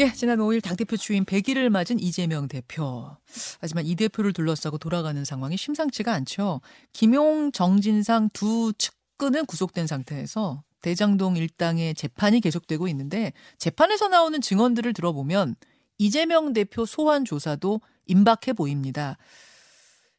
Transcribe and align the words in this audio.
예, 0.00 0.10
지난 0.14 0.38
5일 0.38 0.62
당대표 0.62 0.96
취임 0.96 1.26
100일을 1.26 1.68
맞은 1.68 2.00
이재명 2.00 2.48
대표. 2.48 3.14
하지만 3.60 3.84
이 3.84 3.94
대표를 3.96 4.32
둘러싸고 4.32 4.78
돌아가는 4.78 5.22
상황이 5.26 5.58
심상치가 5.58 6.14
않죠. 6.14 6.62
김용, 6.94 7.52
정진상 7.52 8.30
두 8.32 8.72
측근은 8.78 9.44
구속된 9.44 9.86
상태에서 9.86 10.62
대장동 10.80 11.36
일당의 11.36 11.94
재판이 11.94 12.40
계속되고 12.40 12.88
있는데 12.88 13.34
재판에서 13.58 14.08
나오는 14.08 14.40
증언들을 14.40 14.90
들어보면 14.94 15.56
이재명 15.98 16.54
대표 16.54 16.86
소환 16.86 17.26
조사도 17.26 17.82
임박해 18.06 18.54
보입니다. 18.56 19.18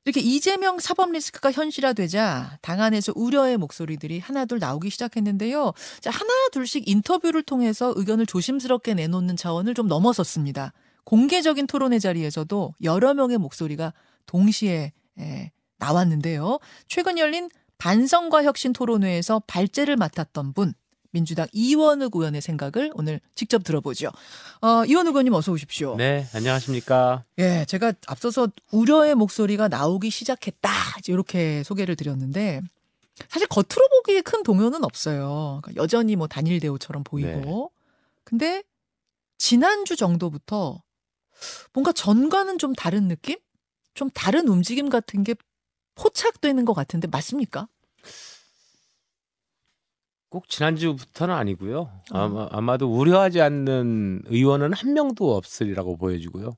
이렇게 0.05 0.19
이재명 0.19 0.79
사법 0.79 1.11
리스크가 1.11 1.51
현실화되자 1.51 2.57
당 2.61 2.81
안에서 2.81 3.13
우려의 3.15 3.57
목소리들이 3.57 4.19
하나둘 4.19 4.59
나오기 4.59 4.89
시작했는데요. 4.89 5.73
자, 5.99 6.09
하나 6.09 6.31
둘씩 6.51 6.87
인터뷰를 6.87 7.43
통해서 7.43 7.93
의견을 7.95 8.25
조심스럽게 8.25 8.95
내놓는 8.95 9.37
차원을 9.37 9.75
좀 9.75 9.87
넘어섰습니다. 9.87 10.73
공개적인 11.03 11.67
토론회 11.67 11.99
자리에서도 11.99 12.73
여러 12.83 13.13
명의 13.13 13.37
목소리가 13.37 13.93
동시에 14.25 14.91
에, 15.19 15.51
나왔는데요. 15.77 16.59
최근 16.87 17.17
열린 17.17 17.49
반성과 17.77 18.43
혁신 18.43 18.73
토론회에서 18.73 19.43
발제를 19.47 19.97
맡았던 19.97 20.53
분 20.53 20.73
민주당 21.11 21.47
이원욱 21.51 22.15
의원의 22.15 22.41
생각을 22.41 22.91
오늘 22.95 23.19
직접 23.35 23.63
들어보죠. 23.63 24.09
어, 24.61 24.85
이원욱 24.85 25.13
의원님 25.15 25.33
어서 25.33 25.51
오십시오. 25.51 25.95
네, 25.97 26.25
안녕하십니까. 26.33 27.25
예, 27.37 27.65
제가 27.67 27.93
앞서서 28.07 28.47
우려의 28.71 29.15
목소리가 29.15 29.67
나오기 29.67 30.09
시작했다. 30.09 30.69
이렇게 31.07 31.63
소개를 31.63 31.95
드렸는데 31.95 32.61
사실 33.29 33.47
겉으로 33.47 33.87
보기에 33.89 34.21
큰 34.21 34.43
동요는 34.43 34.83
없어요. 34.83 35.59
그러니까 35.61 35.81
여전히 35.81 36.15
뭐 36.15 36.27
단일 36.27 36.59
대우처럼 36.59 37.03
보이고. 37.03 37.71
네. 37.73 37.81
근데 38.23 38.63
지난주 39.37 39.95
정도부터 39.95 40.81
뭔가 41.73 41.91
전과는 41.91 42.57
좀 42.57 42.73
다른 42.73 43.07
느낌? 43.07 43.37
좀 43.93 44.09
다른 44.11 44.47
움직임 44.47 44.89
같은 44.89 45.23
게 45.23 45.35
포착되는 45.95 46.63
것 46.65 46.73
같은데 46.73 47.07
맞습니까? 47.07 47.67
꼭 50.31 50.47
지난주부터는 50.47 51.35
아니고요. 51.35 51.81
어. 51.81 52.17
아마, 52.17 52.47
아마도 52.51 52.89
우려하지 52.89 53.41
않는 53.41 54.23
의원은 54.27 54.71
한 54.71 54.93
명도 54.93 55.35
없으리라고 55.35 55.97
보여지고요. 55.97 56.53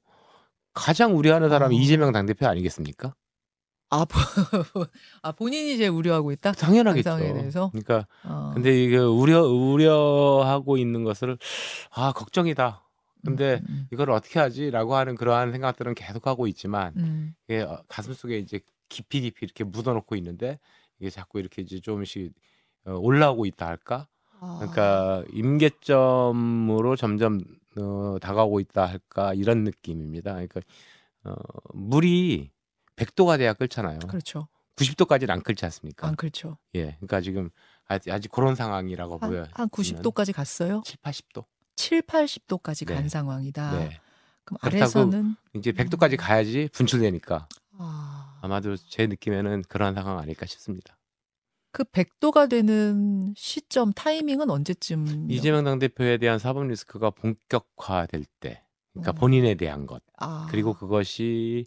가장 0.74 1.18
우려하는 1.18 1.50
사람이 1.50 1.76
어. 1.76 1.80
이재명 1.80 2.12
당대표 2.12 2.46
아니겠습니까? 2.48 3.16
아, 3.90 4.06
보- 4.06 4.20
아 5.24 5.32
본인이 5.32 5.76
제일 5.78 5.90
우려하고 5.90 6.32
있다. 6.32 6.52
당연하겠죠. 6.52 7.18
대해서? 7.18 7.72
그러니까 7.72 8.08
어. 8.24 8.52
근데 8.54 8.84
이게 8.84 8.98
우려 8.98 9.42
우려하고 9.44 10.78
있는 10.78 11.04
것을 11.04 11.40
아 11.92 12.12
걱정이다. 12.14 12.88
근데 13.26 13.62
음, 13.70 13.88
이걸 13.92 14.12
어떻게 14.12 14.40
하지라고 14.40 14.96
하는 14.96 15.16
그러한 15.16 15.52
생각들은 15.52 15.96
계속 15.96 16.28
하고 16.28 16.46
있지만 16.46 16.94
음, 16.98 17.34
이게 17.48 17.62
어, 17.62 17.82
가슴 17.88 18.14
속에 18.14 18.38
이제 18.38 18.60
깊이 18.90 19.22
깊이 19.22 19.46
이렇게 19.46 19.64
묻어놓고 19.64 20.16
있는데 20.18 20.60
이게 21.00 21.10
자꾸 21.10 21.40
이렇게 21.40 21.62
이제 21.64 21.80
조금씩 21.80 22.28
어, 22.30 22.34
올라오고 22.86 23.46
있다 23.46 23.68
할까? 23.68 24.08
아. 24.40 24.58
그러니까 24.60 25.24
임계점으로 25.32 26.96
점점 26.96 27.40
어, 27.78 28.18
다가오고 28.22 28.60
있다 28.60 28.86
할까 28.86 29.34
이런 29.34 29.64
느낌입니다. 29.64 30.34
그러니까 30.34 30.62
어, 31.24 31.34
물이 31.74 32.52
100도가 32.96 33.38
돼야 33.38 33.54
끓잖아요. 33.54 34.00
그렇죠. 34.08 34.48
90도까지는 34.76 35.30
안 35.30 35.42
끓지 35.42 35.66
않습니까? 35.66 36.08
안 36.08 36.16
그렇죠. 36.16 36.58
예, 36.76 36.96
그러니까 36.96 37.22
지금 37.22 37.50
아직, 37.88 38.12
아직 38.12 38.32
그런 38.32 38.56
상황이라고 38.56 39.20
보여. 39.20 39.42
한, 39.42 39.50
한 39.54 39.70
90도까지 39.70 40.34
갔어요? 40.34 40.82
7, 40.86 40.98
80도. 40.98 41.46
7, 41.76 42.02
80도까지 42.02 42.86
간 42.88 43.04
네. 43.04 43.10
상황이다. 43.10 43.72
네. 43.78 44.00
그럼 44.46 44.58
아래에서는 44.62 45.36
이제 45.56 45.72
100도까지 45.72 46.18
가야지 46.18 46.70
분출되니까 46.74 47.48
아, 47.78 48.40
아마도 48.42 48.76
제 48.76 49.08
느낌에는 49.08 49.64
그런 49.68 49.94
상황 49.94 50.20
아닐까 50.20 50.46
싶습니다. 50.46 50.98
그 51.74 51.84
100도가 51.84 52.48
되는 52.48 53.34
시점 53.36 53.92
타이밍은 53.94 54.50
언제쯤? 54.52 55.28
이재명 55.30 55.64
당대표에 55.64 56.18
대한 56.20 56.38
사법 56.38 56.68
리스크가 56.68 57.10
본격화될 57.10 58.26
때, 58.40 58.64
그러니까 58.94 59.12
어. 59.12 59.16
본인에 59.16 59.56
대한 59.56 59.88
것. 59.88 60.04
아, 60.20 60.48
그리고 60.52 60.74
그것이 60.76 61.66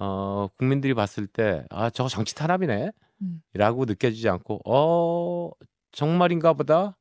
어 0.00 0.48
국민들이 0.58 0.92
봤을 0.92 1.28
때 1.28 1.64
아 1.70 1.88
저거 1.88 2.08
정치 2.08 2.34
탄압이네라고 2.34 2.92
음. 3.22 3.40
느껴지지 3.54 4.28
않고 4.28 4.60
어 4.66 5.50
정말인가 5.92 6.52
보다 6.54 6.96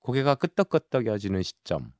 고개가 0.00 0.34
끄덕끄덕여지는 0.36 1.42
시점 1.42 1.92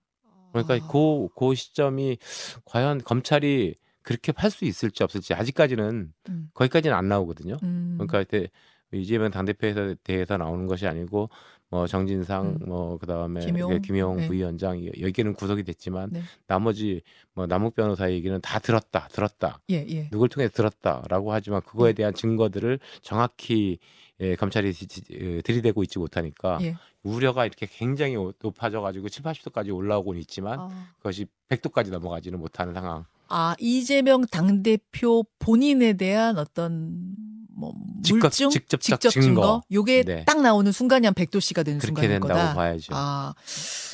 그러니까 0.53 0.75
아, 0.75 0.89
그, 0.93 1.29
그 1.35 1.55
시점이 1.55 2.19
과연 2.67 3.03
검찰이 3.03 3.75
그렇게 4.03 4.33
할수 4.37 4.67
있을지 4.67 5.03
없을지 5.03 5.33
아직까지는 5.33 6.13
음, 6.29 6.51
거기까지는 6.53 6.95
안 6.95 7.09
나오거든요 7.09 7.57
음, 7.63 7.99
그러니까 7.99 8.49
이재명 8.93 9.31
당대표에 9.31 9.95
대해서 10.05 10.37
나오는 10.37 10.67
것이 10.67 10.87
아니고 10.87 11.31
뭐 11.71 11.87
정진상 11.87 12.47
음. 12.47 12.59
뭐 12.69 12.99
그다음에 12.99 13.41
김용, 13.47 13.71
그 13.71 13.81
김용 13.81 14.17
네. 14.19 14.27
부위원장 14.29 14.79
이- 14.79 14.91
여기는 15.01 15.33
구속이 15.35 15.63
됐지만 15.65 16.11
네. 16.13 16.23
나머지 16.47 17.01
뭐 17.35 17.47
남욱 17.47 17.75
변호사 17.75 18.11
얘기는 18.11 18.39
다 18.43 18.59
들었다 18.59 19.09
들었다 19.11 19.59
예, 19.71 19.77
예. 19.89 20.11
누굴 20.11 20.29
통해 20.29 20.49
들었다라고 20.49 21.33
하지만 21.33 21.63
그거에 21.63 21.93
음. 21.93 21.95
대한 21.95 22.15
증거들을 22.15 22.79
정확히 23.01 23.79
예, 24.21 24.37
검찰이 24.37 24.73
예, 25.13 25.41
들이대고 25.41 25.83
있지 25.85 25.99
못하니까 25.99 26.59
예. 26.61 26.77
우려가 27.03 27.47
이렇게 27.47 27.67
굉장히 27.69 28.17
오- 28.17 28.35
높아져 28.41 28.83
가지고 28.83 29.09
7, 29.09 29.25
80도까지 29.25 29.75
올라오고는 29.75 30.21
있지만 30.21 30.61
아. 30.61 30.87
그것이 30.99 31.27
100도까지 31.49 31.91
넘어가지는 31.91 32.39
못하는 32.39 32.75
상황. 32.75 33.05
아, 33.29 33.57
이재명 33.59 34.27
당대표 34.27 35.25
본인에 35.39 35.95
대한 35.95 36.37
어떤 36.39 37.17
뭐 37.55 37.73
직접- 38.03 38.21
물증, 38.23 38.51
직접 38.51 38.81
증거, 38.81 39.11
증거. 39.11 39.63
요게 39.71 40.03
네. 40.05 40.25
딱 40.25 40.41
나오는 40.41 40.71
순간이 40.73 41.07
한 41.07 41.15
100도씨가 41.15 41.65
되는 41.65 41.79
그렇게 41.79 41.87
순간인 42.03 42.11
된다고 42.21 42.29
거다. 42.29 42.55
봐야죠. 42.55 42.93
아, 42.95 43.35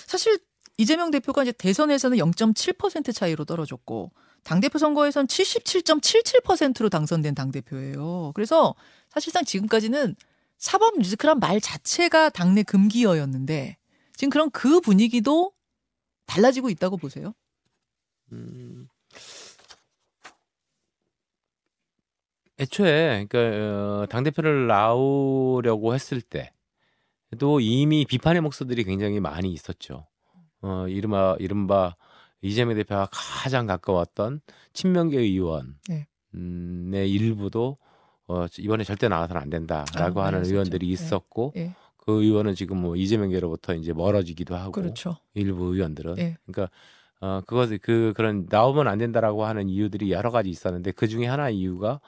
사실 0.06 0.38
이재명 0.76 1.10
대표가 1.10 1.42
이제 1.42 1.52
대선에서는 1.52 2.16
0.7% 2.18 3.14
차이로 3.14 3.44
떨어졌고 3.44 4.12
당대표 4.44 4.78
선거에선 4.78 5.26
77.77%로 5.26 6.88
당선된 6.88 7.34
당대표예요. 7.34 8.32
그래서 8.34 8.74
사실상 9.10 9.44
지금까지는 9.44 10.14
사법 10.56 10.98
리스크란 10.98 11.38
말 11.40 11.60
자체가 11.60 12.30
당내 12.30 12.62
금기어였는데 12.62 13.76
지금 14.16 14.30
그런 14.30 14.50
그 14.50 14.80
분위기도 14.80 15.52
달라지고 16.26 16.70
있다고 16.70 16.96
보세요. 16.96 17.34
음, 18.32 18.88
애초에 22.60 23.26
그러니까 23.28 23.38
어, 23.38 24.06
당 24.08 24.24
대표를 24.24 24.66
나오려고 24.66 25.94
했을 25.94 26.20
때도 26.20 27.60
이미 27.60 28.04
비판의 28.04 28.42
목소들이 28.42 28.84
굉장히 28.84 29.20
많이 29.20 29.52
있었죠. 29.52 30.06
어, 30.60 30.86
이른바 30.88 31.36
이른바 31.38 31.94
이재명 32.40 32.76
대표가 32.76 33.08
가장 33.10 33.66
가까웠던 33.66 34.40
친명계 34.72 35.18
의원의 35.18 35.74
네. 35.88 36.06
음, 36.34 36.90
의 36.94 37.10
일부도 37.10 37.78
어, 38.26 38.46
이번에 38.58 38.84
절대 38.84 39.08
나와서는 39.08 39.40
안 39.40 39.50
된다라고 39.50 40.20
아, 40.20 40.26
하는 40.26 40.40
그랬었죠. 40.40 40.54
의원들이 40.54 40.86
네. 40.86 40.92
있었고 40.92 41.52
예, 41.56 41.74
그 41.96 42.22
의원은 42.22 42.54
지금 42.54 42.80
뭐 42.80 42.96
이재명계로부터 42.96 43.74
이제 43.74 43.92
멀어지기도 43.92 44.56
하고 44.56 44.72
그렇죠. 44.72 45.16
일부 45.34 45.74
의원들은 45.74 46.18
예. 46.18 46.36
그러니까 46.44 46.70
어 47.20 47.40
그것을 47.46 47.78
그 47.78 48.12
그런 48.16 48.46
나오면 48.48 48.86
안 48.86 48.98
된다라고 48.98 49.44
하는 49.44 49.68
이유들이 49.68 50.12
여러 50.12 50.30
가지 50.30 50.50
있었는데 50.50 50.92
그 50.92 51.08
중에 51.08 51.26
하나의 51.26 51.58
이유가 51.58 51.94
어, 51.94 52.00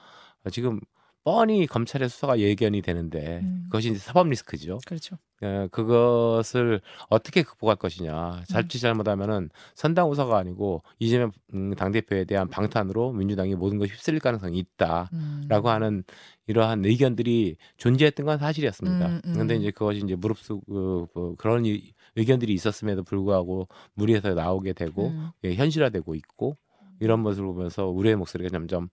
지금 0.49 0.79
뻔히 1.23 1.67
검찰의 1.67 2.09
수사가 2.09 2.39
예견이 2.39 2.81
되는데 2.81 3.41
음. 3.43 3.65
그것이 3.65 3.89
이제 3.91 3.99
사법 3.99 4.27
리스크죠. 4.29 4.79
그렇죠. 4.87 5.17
어, 5.43 5.67
그것을 5.71 6.81
어떻게 7.09 7.43
극복할 7.43 7.75
것이냐. 7.75 8.37
음. 8.39 8.43
잘지 8.47 8.79
잘못하면은 8.79 9.49
선당 9.75 10.09
우사가 10.09 10.37
아니고 10.37 10.81
이재명 10.97 11.31
음, 11.53 11.75
당 11.75 11.91
대표에 11.91 12.25
대한 12.25 12.49
방탄으로 12.49 13.11
민주당이 13.13 13.53
모든 13.55 13.77
것이 13.77 13.91
휩쓸릴 13.93 14.19
가능성이 14.19 14.57
있다. 14.57 15.09
음. 15.13 15.45
라고 15.47 15.69
하는 15.69 16.03
이러한 16.47 16.85
의견들이 16.85 17.55
존재했던 17.77 18.25
건 18.25 18.39
사실이었습니다. 18.39 19.07
음, 19.07 19.21
음. 19.23 19.33
그런데 19.33 19.55
이제 19.57 19.69
그것이 19.69 19.99
이제 20.03 20.15
무릅쓰고 20.15 21.07
뭐 21.13 21.35
그런 21.37 21.65
이- 21.65 21.93
의견들이 22.15 22.51
있었음에도 22.53 23.03
불구하고 23.03 23.67
무리해서 23.93 24.33
나오게 24.33 24.73
되고 24.73 25.09
음. 25.09 25.29
예, 25.43 25.53
현실화되고 25.53 26.15
있고 26.15 26.57
이런 26.99 27.19
모습을 27.21 27.47
보면서 27.53 27.87
우리의 27.87 28.15
목소리가 28.15 28.49
점점 28.49 28.89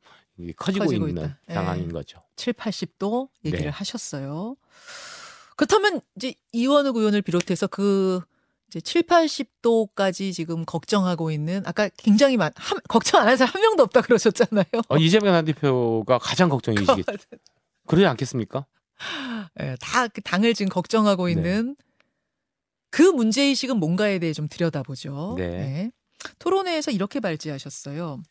커지고, 0.56 0.85
커지고 0.87 1.08
있는 1.08 1.25
있다. 1.25 1.38
예. 1.50 1.55
상황인 1.55 1.93
거죠. 1.93 2.23
7, 2.37 2.52
80도 2.55 3.29
얘기를 3.44 3.67
네. 3.67 3.70
하셨어요. 3.70 4.56
그렇다면 5.56 6.00
이제 6.17 6.35
이원욱 6.52 6.96
의원을 6.96 7.23
비롯해서 7.23 7.67
그 7.67 8.20
이제 8.69 8.81
7, 8.81 9.02
80도까지 9.02 10.32
지금 10.32 10.64
걱정하고 10.64 11.31
있는 11.31 11.62
아까 11.67 11.88
굉장히 11.96 12.37
많 12.37 12.52
한, 12.56 12.79
걱정 12.88 13.20
안 13.20 13.26
하는 13.26 13.37
사람 13.37 13.55
한 13.55 13.62
명도 13.62 13.82
없다 13.85 14.02
그러셨잖아요. 14.02 14.64
어, 14.88 14.96
이재명 14.99 15.32
당 15.32 15.44
대표가 15.44 16.19
가장 16.19 16.49
걱정이시겠죠. 16.49 17.02
그러지 17.87 18.06
않겠습니까? 18.06 18.67
예, 19.61 19.76
다 19.81 20.08
그 20.08 20.20
당을 20.20 20.55
지금 20.55 20.69
걱정하고 20.69 21.26
네. 21.26 21.32
있는 21.32 21.76
그 22.91 23.02
문제 23.02 23.43
의식은 23.43 23.79
뭔가에 23.79 24.19
대해 24.19 24.32
좀 24.32 24.49
들여다보죠. 24.49 25.34
네. 25.38 25.91
토론회에서 26.38 26.91
이렇게 26.91 27.20
발제하셨어요. 27.20 28.23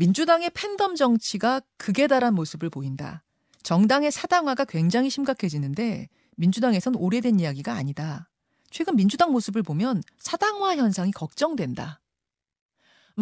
민주당의 0.00 0.50
팬덤 0.54 0.96
정치가 0.96 1.60
극에 1.76 2.06
달한 2.06 2.34
모습을 2.34 2.70
보인다. 2.70 3.22
정당의 3.62 4.10
사당화가 4.10 4.64
굉장히 4.64 5.10
심각해지는데 5.10 6.08
민주당에선 6.36 6.94
오래된 6.94 7.38
이야기가 7.38 7.74
아니다. 7.74 8.30
최근 8.70 8.96
민주당 8.96 9.30
모습을 9.30 9.62
보면 9.62 10.02
사당화 10.16 10.76
현상이 10.76 11.10
걱정된다. 11.10 12.00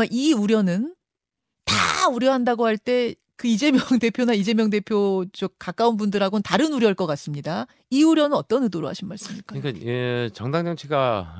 이 0.08 0.32
우려는 0.32 0.94
다 1.64 2.08
우려한다고 2.08 2.64
할 2.64 2.78
때 2.78 3.16
그 3.38 3.46
이재명 3.46 3.80
대표나 4.00 4.34
이재명 4.34 4.68
대표 4.68 5.24
쪽 5.32 5.54
가까운 5.60 5.96
분들하고는 5.96 6.42
다른 6.42 6.72
우려일 6.72 6.94
것 6.94 7.06
같습니다. 7.06 7.66
이 7.88 8.02
우려는 8.02 8.36
어떤 8.36 8.64
의도로 8.64 8.88
하신 8.88 9.06
말씀입니까? 9.06 9.54
그러니까 9.60 9.86
예, 9.86 10.28
정당 10.34 10.64
정치가 10.64 11.36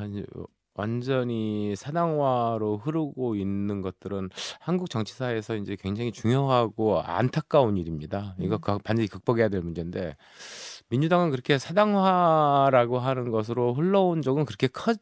완전히 0.78 1.74
사당화로 1.74 2.78
흐르고 2.78 3.34
있는 3.34 3.82
것들은 3.82 4.30
한국 4.60 4.88
정치사에서 4.88 5.56
이제 5.56 5.76
굉장히 5.78 6.12
중요하고 6.12 7.00
안타까운 7.00 7.76
일입니다. 7.76 8.36
이거 8.38 8.60
음. 8.68 8.78
반드시 8.84 9.08
극복해야 9.08 9.48
될 9.48 9.60
문제인데 9.60 10.16
민주당은 10.88 11.30
그렇게 11.32 11.58
사당화라고 11.58 13.00
하는 13.00 13.30
것으로 13.30 13.74
흘러온 13.74 14.22
적은 14.22 14.44
그렇게 14.44 14.68
커, 14.68 14.94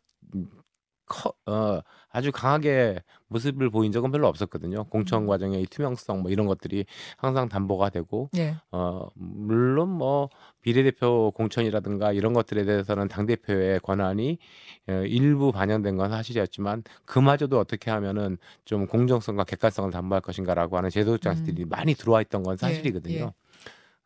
커 1.07 1.33
어, 1.47 1.81
아주 2.11 2.33
강하게 2.33 3.03
모습을 3.29 3.71
보인 3.71 3.93
적은 3.93 4.11
별로 4.11 4.27
없었거든요. 4.29 4.85
공천 4.85 5.23
음. 5.23 5.27
과정의 5.27 5.67
투명성 5.67 6.23
뭐 6.23 6.31
이런 6.31 6.47
것들이 6.47 6.85
항상 7.17 7.49
담보가 7.49 7.91
되고 7.91 8.31
예. 8.37 8.57
어 8.71 9.09
물론 9.15 9.89
뭐 9.89 10.29
비례대표 10.61 11.33
공천이라든가 11.33 12.13
이런 12.13 12.33
것들에 12.33 12.65
대해서는 12.65 13.09
당 13.09 13.27
대표의 13.27 13.81
권한이 13.81 14.39
어, 14.89 14.93
일부 15.07 15.53
반영된 15.53 15.97
건 15.97 16.11
사실이었지만 16.11 16.83
그마저도 17.05 17.59
어떻게 17.59 17.91
하면은 17.91 18.39
좀 18.65 18.87
공정성과 18.87 19.45
객관성을 19.45 19.91
담보할 19.91 20.21
것인가라고 20.21 20.77
하는 20.77 20.91
제도 20.91 21.19
장치들이 21.19 21.65
음. 21.65 21.69
많이 21.69 21.95
들어와 21.95 22.21
있던 22.23 22.43
건 22.43 22.55
예, 22.55 22.57
사실이거든요. 22.57 23.15
예. 23.15 23.33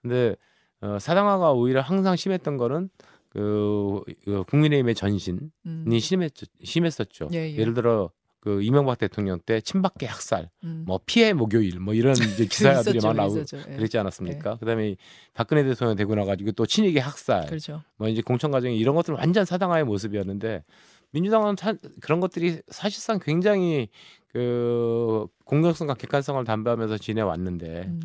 근데 0.03 0.37
어, 0.83 0.99
사당화가 0.99 1.53
오히려 1.53 1.81
항상 1.83 2.17
심했던 2.17 2.57
거는 2.57 2.89
그, 3.31 4.03
그 4.25 4.45
국민의힘의 4.45 4.95
전신이 4.95 5.39
음. 5.67 5.99
심했, 5.99 6.33
심했었죠. 6.63 7.29
예, 7.33 7.51
예. 7.51 7.57
예 7.57 7.65
를 7.65 7.75
들어 7.75 8.11
그 8.41 8.63
이명박 8.63 8.99
대통령 8.99 9.39
때 9.39 9.61
친박계 9.61 10.07
학살, 10.07 10.49
음. 10.65 10.85
뭐 10.87 10.99
피해 11.05 11.35
목요일, 11.35 11.79
뭐 11.79 11.93
이런 11.93 12.15
이제 12.41 12.47
기사들이 12.47 12.99
막 13.03 13.15
나오고. 13.15 13.41
예. 13.41 13.77
그랬지 13.77 13.99
않았습니까? 13.99 14.57
그다음에 14.57 14.97
박근혜 15.35 15.63
대통령 15.63 15.95
되고 15.95 16.15
나가지고 16.15 16.53
또 16.53 16.65
친이계 16.65 17.01
학살, 17.01 17.47
그렇죠. 17.47 17.83
뭐 17.97 18.09
이제 18.09 18.23
공천 18.23 18.51
과정이 18.51 18.79
이런 18.79 18.95
것들 18.95 19.15
완전 19.15 19.45
사당화의 19.45 19.85
모습이었는데 19.85 20.65
민주당은 21.11 21.57
사, 21.59 21.75
그런 22.01 22.21
것들이 22.21 22.63
사실상 22.69 23.19
굉장히 23.23 23.89
그 24.33 25.27
공정성과 25.45 25.95
객관성을 25.95 26.43
담보하면서 26.45 26.97
지내왔는데 26.99 27.83
음. 27.89 28.01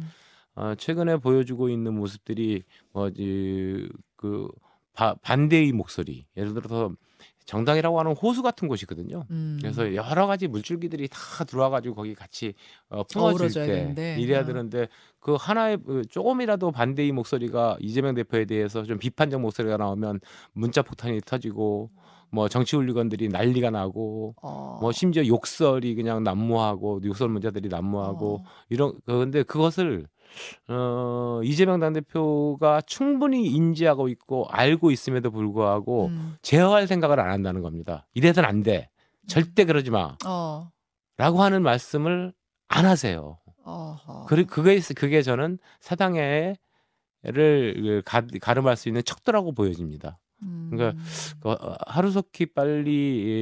어, 0.56 0.74
최근에 0.78 1.18
보여주고 1.18 1.70
있는 1.70 1.94
모습들이 1.96 2.64
뭐지 2.92 3.90
그 4.18 4.48
바, 4.96 5.16
반대의 5.22 5.72
목소리, 5.72 6.26
예를 6.36 6.54
들어서 6.54 6.92
정당이라고 7.46 8.00
하는 8.00 8.14
호수 8.14 8.42
같은 8.42 8.68
곳이거든요. 8.68 9.26
음. 9.30 9.60
그래서 9.62 9.94
여러 9.94 10.26
가지 10.26 10.48
물줄기들이 10.48 11.08
다 11.08 11.44
들어와가지고 11.46 11.96
거기 11.96 12.16
같이 12.16 12.56
어, 12.90 13.04
품어질 13.04 13.42
어우러져야 13.42 13.66
때 13.68 13.72
되는데. 13.74 14.18
이래야 14.20 14.42
어. 14.42 14.46
되는데 14.46 14.88
그 15.20 15.36
하나의 15.36 15.78
그 15.86 16.04
조금이라도 16.10 16.72
반대의 16.72 17.12
목소리가 17.12 17.78
이재명 17.80 18.16
대표에 18.16 18.46
대해서 18.46 18.84
좀 18.84 18.98
비판적 18.98 19.42
목소리가 19.42 19.78
나오면 19.78 20.22
문자 20.54 20.82
폭탄이 20.82 21.22
터지고 21.22 21.92
뭐 22.32 22.50
정치 22.50 22.76
훌리건들이 22.76 23.30
난리가 23.30 23.70
나고 23.70 24.36
어. 24.42 24.80
뭐 24.82 24.92
심지어 24.92 25.26
욕설이 25.26 25.94
그냥 25.94 26.24
난무하고 26.24 27.02
욕설 27.06 27.30
문자들이 27.30 27.70
난무하고 27.70 28.36
어. 28.38 28.44
이런 28.70 28.94
그런데 29.06 29.44
그것을 29.44 30.08
어 30.68 31.42
이재명 31.44 31.80
당대표가 31.80 32.82
충분히 32.82 33.48
인지하고 33.48 34.08
있고 34.10 34.48
알고 34.50 34.92
있음에도 34.92 35.32
불구하고 35.32 36.08
음. 36.08 36.36
제어할 36.42 36.88
생각을 36.88 37.20
안 37.20 37.30
한다는 37.30 37.62
겁니다. 37.62 38.08
이래선 38.14 38.46
안 38.46 38.64
돼. 38.64 38.90
절대 39.28 39.66
그러지 39.66 39.92
마. 39.92 40.18
어. 40.26 40.72
라고 41.18 41.42
하는 41.42 41.64
말씀을 41.64 42.34
안 42.68 42.86
하세요. 42.86 43.38
어허. 43.64 44.26
그, 44.26 44.46
그게, 44.46 44.80
그게 44.96 45.22
저는 45.22 45.58
사당회를 45.80 46.56
그 47.24 48.02
가, 48.06 48.22
가름할 48.42 48.76
수 48.78 48.90
있는 48.90 49.02
척도라고 49.04 49.54
보여집니다. 49.54 50.20
그러니까 50.70 51.00
음. 51.00 51.06
그, 51.40 51.50
어, 51.52 51.76
하루속히 51.88 52.48
빨리 52.48 52.92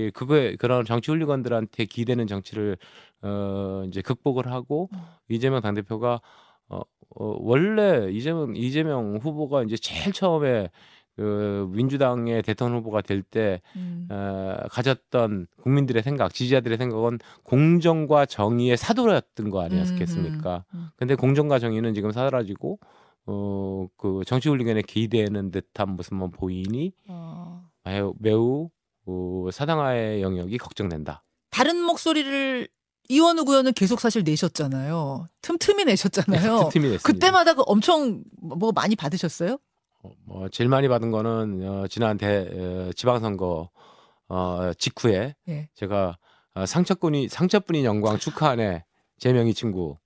이 0.08 0.12
그거에 0.14 0.56
그런 0.56 0.86
정치 0.86 1.12
훌리건들한테 1.12 1.86
기대는 1.86 2.28
정치를 2.28 2.78
어 3.22 3.84
이제 3.88 4.02
극복을 4.02 4.52
하고 4.52 4.90
음. 4.94 5.00
이재명 5.30 5.62
당대표가 5.62 6.22
어, 6.70 6.80
어 6.80 7.38
원래 7.40 8.12
이재명 8.12 8.56
이재명 8.56 9.18
후보가 9.18 9.64
이제 9.64 9.76
제일 9.78 10.14
처음에 10.14 10.70
그 11.16 11.70
민주당의 11.72 12.42
대통령 12.42 12.80
후보가 12.80 13.02
될때 13.02 13.62
음. 13.76 14.08
어, 14.10 14.56
가졌던 14.72 15.48
국민들의 15.62 16.02
생각, 16.02 16.34
지지자들의 16.34 16.78
생각은 16.78 17.20
공정과 17.44 18.26
정의의 18.26 18.78
사도였던 18.78 19.52
거 19.52 19.62
아니었겠습니까? 19.62 20.66
음, 20.74 20.78
음. 20.78 20.88
근데 20.96 21.14
공정과 21.14 21.60
정의는 21.60 21.94
지금 21.94 22.12
사라지고 22.12 22.80
어 23.26 23.64
그 23.98 24.22
정치 24.26 24.50
훌리건에 24.50 24.82
기대는 24.82 25.52
듯한 25.52 25.92
모습만 25.96 26.32
보이니 26.32 26.94
어. 27.08 27.70
매우, 27.84 28.14
매우 28.20 28.70
어, 29.06 29.50
사당화의 29.52 30.22
영역이 30.22 30.58
걱정된다. 30.58 31.24
다른 31.50 31.82
목소리를 31.82 32.68
이원우 33.10 33.44
의원은 33.48 33.74
계속 33.74 34.00
사실 34.00 34.24
내셨잖아요. 34.24 35.26
틈틈이 35.42 35.86
내셨잖아요. 35.86 36.60
틈틈이 36.64 36.90
냈습니다. 36.92 37.04
그때마다 37.04 37.54
그 37.54 37.64
엄청 37.66 38.24
뭐 38.42 38.72
많이 38.72 38.96
받으셨어요? 38.96 39.58
어, 40.04 40.12
뭐 40.26 40.50
제일 40.50 40.70
많이 40.70 40.88
받은 40.88 41.12
거는 41.12 41.68
어, 41.68 41.88
지난 41.88 42.18
대 42.18 42.48
어, 42.50 42.92
지방선거 42.96 43.70
어, 44.30 44.72
직후에 44.78 45.36
예. 45.50 45.70
제가 45.76 46.18
어, 46.56 46.66
상처꾼이 46.66 47.30
상처뿐인 47.30 47.84
영광 47.84 48.18
축하하네 48.18 48.86
제명이 49.20 49.54
친구 49.54 49.98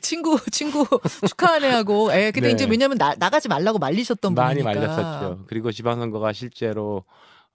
친구 0.00 0.38
친구 0.50 0.86
축하하네 1.28 1.68
하고. 1.70 2.10
예. 2.14 2.30
근데 2.32 2.48
네. 2.48 2.54
이제 2.54 2.64
왜냐면 2.64 2.96
나, 2.98 3.14
나가지 3.18 3.48
말라고 3.48 3.78
말리셨던 3.78 4.34
많이 4.34 4.62
분이니까. 4.62 4.86
말렸었죠. 4.86 5.44
그리고 5.48 5.70
지방선거가 5.72 6.32
실제로 6.32 7.04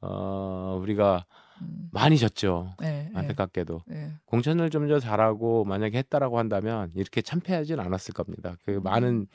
어, 0.01 0.77
우리가 0.81 1.25
음. 1.61 1.89
많이 1.91 2.17
졌죠. 2.17 2.75
예. 2.83 3.09
예. 3.09 3.17
안타깝게도 3.17 3.81
예. 3.91 4.11
공천을 4.25 4.69
좀 4.69 4.87
더 4.87 4.99
잘하고 4.99 5.65
만약에 5.65 5.97
했다라고 5.97 6.37
한다면 6.39 6.91
이렇게 6.95 7.21
참패하진 7.21 7.79
않았을 7.79 8.13
겁니다. 8.13 8.55
그 8.65 8.77
음. 8.77 8.83
많은 8.83 9.27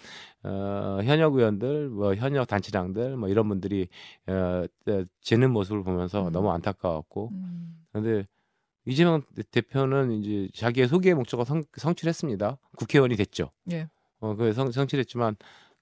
어, 0.45 1.01
현역 1.03 1.35
의원들, 1.35 1.91
뭐 1.91 2.15
현역 2.15 2.47
단체장들, 2.49 3.17
뭐 3.17 3.29
이런 3.29 3.49
분들이 3.49 3.89
어, 4.27 4.65
어, 4.89 5.05
지는 5.21 5.51
모습을 5.51 5.83
보면서 5.85 6.29
음. 6.29 6.33
너무 6.33 6.51
안타까웠고, 6.53 7.31
음. 7.33 7.85
그런데 7.91 8.27
이재명 8.87 9.23
대표는 9.51 10.13
이제 10.13 10.49
자기의 10.55 10.89
소개의 10.89 11.15
목적을 11.15 11.45
성, 11.45 11.63
성취했습니다. 11.77 12.59
국회의원이 12.77 13.17
됐죠. 13.17 13.51
예. 13.71 13.89
어, 14.21 14.35
그 14.35 14.53
성, 14.53 14.71
성취했지만 14.71 15.37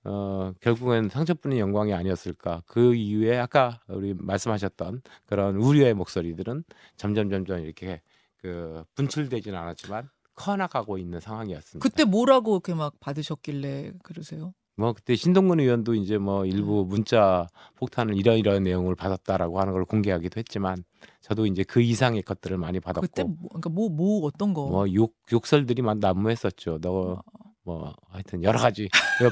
어, 0.05 0.53
결국엔 0.61 1.09
상처뿐인 1.11 1.59
영광이 1.59 1.93
아니었을까. 1.93 2.63
그 2.67 2.95
이후에 2.95 3.39
아까 3.39 3.81
우리 3.89 4.15
말씀하셨던 4.15 5.03
그런 5.27 5.57
우려의 5.57 5.95
목소리들은 5.95 6.65
점점 6.97 7.29
점점 7.31 7.61
이렇게 7.61 8.01
그 8.39 8.83
분출되지는 8.95 9.59
않았지만 9.59 10.09
커나가고 10.35 10.97
있는 10.97 11.21
상황이었습니다. 11.21 11.87
그때 11.87 12.05
뭐라고 12.05 12.55
이렇게 12.55 12.75
막 12.75 12.99
받으셨길래 13.01 13.93
그러세요? 14.03 14.55
뭐 14.77 14.95
그때 14.95 15.15
신동근 15.15 15.61
의원도 15.61 15.93
이제 15.95 16.17
뭐 16.17 16.47
일부 16.47 16.87
문자 16.89 17.47
폭탄을 17.77 18.17
이런 18.17 18.39
이런 18.39 18.63
내용을 18.63 18.95
받았다라고 18.95 19.61
하는 19.61 19.75
걸 19.75 19.85
공개하기도 19.85 20.39
했지만 20.39 20.85
저도 21.21 21.45
이제 21.45 21.63
그 21.65 21.83
이상의 21.83 22.23
것들을 22.23 22.57
많이 22.57 22.81
받았고 22.81 23.03
그때 23.03 23.23
뭐, 23.25 23.37
그러니까 23.51 23.69
뭐, 23.69 23.91
뭐 23.91 24.25
어떤 24.27 24.55
거? 24.55 24.67
뭐 24.67 24.87
욕 24.89 25.15
욕설들이 25.31 25.83
막 25.83 25.99
난무했었죠. 25.99 26.79
너 26.81 27.23
뭐 27.71 27.95
하여튼 28.11 28.43
여러 28.43 28.59
가지 28.59 28.89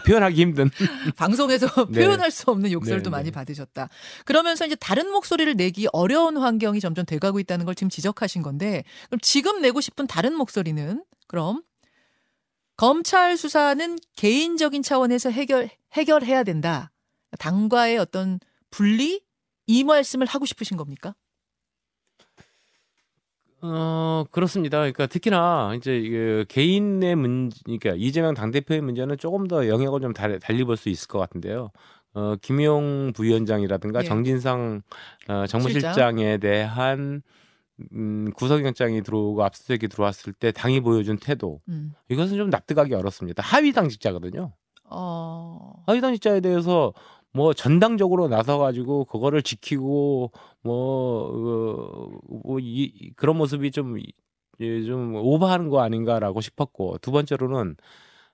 표현하기 0.06 0.40
힘든 0.40 0.70
방송에서 1.16 1.66
네. 1.90 2.04
표현할 2.04 2.30
수 2.30 2.48
없는 2.48 2.70
욕설도 2.70 3.10
네, 3.10 3.10
많이 3.10 3.24
네. 3.24 3.30
받으셨다. 3.32 3.88
그러면서 4.24 4.64
이제 4.64 4.76
다른 4.76 5.10
목소리를 5.10 5.56
내기 5.56 5.88
어려운 5.92 6.36
환경이 6.36 6.78
점점 6.78 7.04
돼가고 7.04 7.40
있다는 7.40 7.66
걸 7.66 7.74
지금 7.74 7.90
지적하신 7.90 8.42
건데, 8.42 8.84
그럼 9.08 9.18
지금 9.20 9.60
내고 9.60 9.80
싶은 9.80 10.06
다른 10.06 10.36
목소리는 10.36 11.02
그럼 11.26 11.62
검찰 12.76 13.36
수사는 13.36 13.98
개인적인 14.14 14.84
차원에서 14.84 15.30
해결 15.30 15.68
해결해야 15.94 16.44
된다. 16.44 16.92
당과의 17.40 17.98
어떤 17.98 18.38
분리 18.70 19.20
이 19.66 19.82
말씀을 19.82 20.28
하고 20.28 20.46
싶으신 20.46 20.76
겁니까? 20.76 21.16
어 23.60 24.24
그렇습니다. 24.30 24.78
그러니까 24.78 25.06
특히나 25.06 25.72
이제 25.76 26.00
그 26.08 26.44
개인의 26.48 27.16
문 27.16 27.50
그러니까 27.64 27.94
이재명 27.96 28.34
당 28.34 28.50
대표의 28.52 28.80
문제는 28.82 29.18
조금 29.18 29.48
더 29.48 29.66
영역을 29.68 30.00
좀 30.00 30.12
달, 30.12 30.38
달리 30.38 30.62
볼 30.64 30.76
수 30.76 30.88
있을 30.88 31.08
것 31.08 31.18
같은데요. 31.18 31.70
어 32.14 32.36
김용 32.40 33.12
부위원장이라든가 33.14 34.00
예. 34.00 34.04
정진상 34.04 34.82
어, 35.28 35.46
정무실장에 35.46 36.38
대한 36.38 37.22
음, 37.92 38.30
구속영장이 38.34 39.02
들어오고 39.02 39.44
압수수색이 39.44 39.88
들어왔을 39.88 40.32
때 40.32 40.52
당이 40.52 40.80
보여준 40.80 41.18
태도 41.18 41.60
음. 41.68 41.92
이것은 42.08 42.36
좀 42.36 42.50
납득하기 42.50 42.94
어렵습니다. 42.94 43.42
하위 43.42 43.72
당직자거든요. 43.72 44.52
어. 44.90 45.72
하위 45.86 46.00
당직자에 46.00 46.40
대해서 46.40 46.92
뭐 47.38 47.54
전당적으로 47.54 48.26
나서 48.26 48.58
가지고 48.58 49.04
그거를 49.04 49.42
지키고 49.42 50.32
뭐, 50.62 50.74
어, 51.32 52.18
뭐 52.44 52.58
이, 52.58 52.82
이- 52.82 53.12
그런 53.14 53.36
모습이 53.36 53.70
좀, 53.70 53.96
이- 54.00 54.12
예, 54.60 54.82
좀 54.82 55.14
오버하는 55.14 55.68
거 55.68 55.80
아닌가라고 55.80 56.40
싶었고 56.40 56.98
두 57.00 57.12
번째로는 57.12 57.76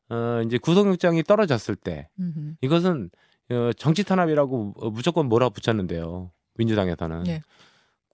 어, 0.09 0.41
이제 0.47 0.57
구속영장이 0.57 1.23
떨어졌을 1.25 1.77
때 1.77 2.09
음흠. 2.19 2.55
이것은 2.63 3.11
어, 3.51 3.71
정치 3.77 4.05
탄압이라고 4.05 4.73
어, 4.79 4.91
무조건 4.91 5.29
몰아붙였는데요. 5.29 6.31
민주당에서는 6.57 7.27
예. 7.27 7.43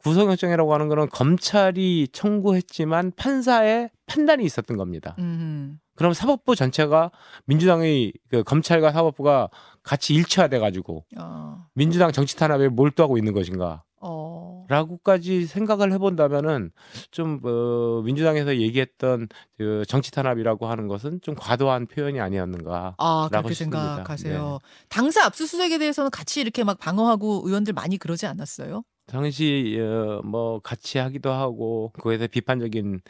구속영장이라고 0.02 0.74
하는 0.74 0.88
거는 0.88 1.08
검찰이 1.10 2.08
청구했지만 2.12 3.12
판사의 3.14 3.90
판단이 4.06 4.44
있었던 4.44 4.76
겁니다. 4.76 5.14
음. 5.20 5.78
그럼 5.94 6.14
사법부 6.14 6.56
전체가 6.56 7.10
민주당의 7.44 8.12
그 8.28 8.42
검찰과 8.42 8.90
사법부가 8.92 9.50
같이 9.82 10.14
일치화돼 10.14 10.58
가지고 10.58 11.04
어. 11.18 11.66
민주당 11.74 12.12
정치 12.12 12.36
탄압에 12.36 12.68
몰두하고 12.68 13.18
있는 13.18 13.32
것인가? 13.32 13.84
어. 14.00 14.64
라고까지 14.68 15.46
생각을 15.46 15.92
해본다면은 15.92 16.70
좀 17.10 17.40
어, 17.44 18.02
민주당에서 18.04 18.56
얘기했던 18.56 19.28
그 19.58 19.84
정치 19.88 20.10
탄압이라고 20.12 20.66
하는 20.68 20.86
것은 20.88 21.20
좀 21.22 21.34
과도한 21.34 21.86
표현이 21.86 22.20
아니었는가. 22.20 22.94
아, 22.96 23.28
그렇게 23.30 23.48
싶습니다. 23.48 23.78
네. 23.80 23.88
생각하세요. 23.96 24.58
당사 24.88 25.24
압수수색에 25.24 25.78
대해서는 25.78 26.10
같이 26.10 26.40
이렇게 26.40 26.64
막 26.64 26.78
방어하고 26.78 27.42
의원들 27.44 27.72
많이 27.72 27.98
그러지 27.98 28.26
않았어요? 28.26 28.84
당시 29.06 29.76
어, 29.80 30.22
뭐 30.24 30.60
같이 30.60 30.98
하기도 30.98 31.32
하고 31.32 31.92
그에 32.00 32.16
대해 32.16 32.28
비판적인 32.28 33.00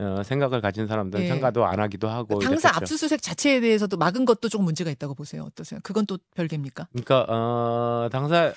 어, 0.00 0.22
생각을 0.22 0.60
가진 0.62 0.86
사람들은 0.86 1.24
예. 1.24 1.28
참가도 1.28 1.66
안 1.66 1.78
하기도 1.78 2.08
하고 2.08 2.38
당사 2.38 2.68
이랬었죠. 2.68 2.76
압수수색 2.76 3.20
자체에 3.22 3.60
대해서도 3.60 3.98
막은 3.98 4.24
것도 4.24 4.48
조금 4.48 4.64
문제가 4.64 4.90
있다고 4.90 5.14
보세요. 5.14 5.42
어떠세요? 5.42 5.80
그건 5.82 6.06
또 6.06 6.18
별개입니까? 6.34 6.88
그러니까 6.92 7.26
어, 7.28 8.08
당사 8.10 8.52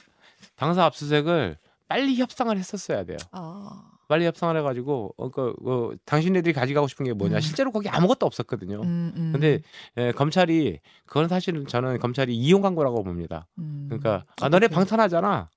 당사 0.56 0.86
압수수색을 0.86 1.58
빨리 1.90 2.16
협상을 2.16 2.58
했었어야 2.58 3.04
돼요. 3.04 3.18
아. 3.32 3.90
빨리 4.08 4.26
협상을 4.26 4.56
해가지고 4.58 5.16
어, 5.18 5.30
그, 5.30 5.54
어, 5.66 5.92
당신네들이 6.06 6.54
가져가고 6.54 6.88
싶은 6.88 7.06
게 7.06 7.14
뭐냐? 7.14 7.38
음. 7.38 7.42
실제로 7.42 7.72
거기 7.72 7.90
아무것도 7.90 8.26
없었거든요. 8.26 8.82
음, 8.82 9.14
음. 9.16 9.30
근데 9.34 9.62
예, 9.98 10.12
검찰이 10.12 10.80
그건 11.06 11.28
사실은 11.28 11.66
저는 11.68 12.00
검찰이 12.00 12.36
이용 12.36 12.62
광고라고 12.62 13.04
봅니다. 13.04 13.48
음. 13.58 13.86
그러니까 13.90 14.26
아, 14.42 14.50
너네 14.50 14.66
어떻게? 14.66 14.76
방탄하잖아. 14.76 15.50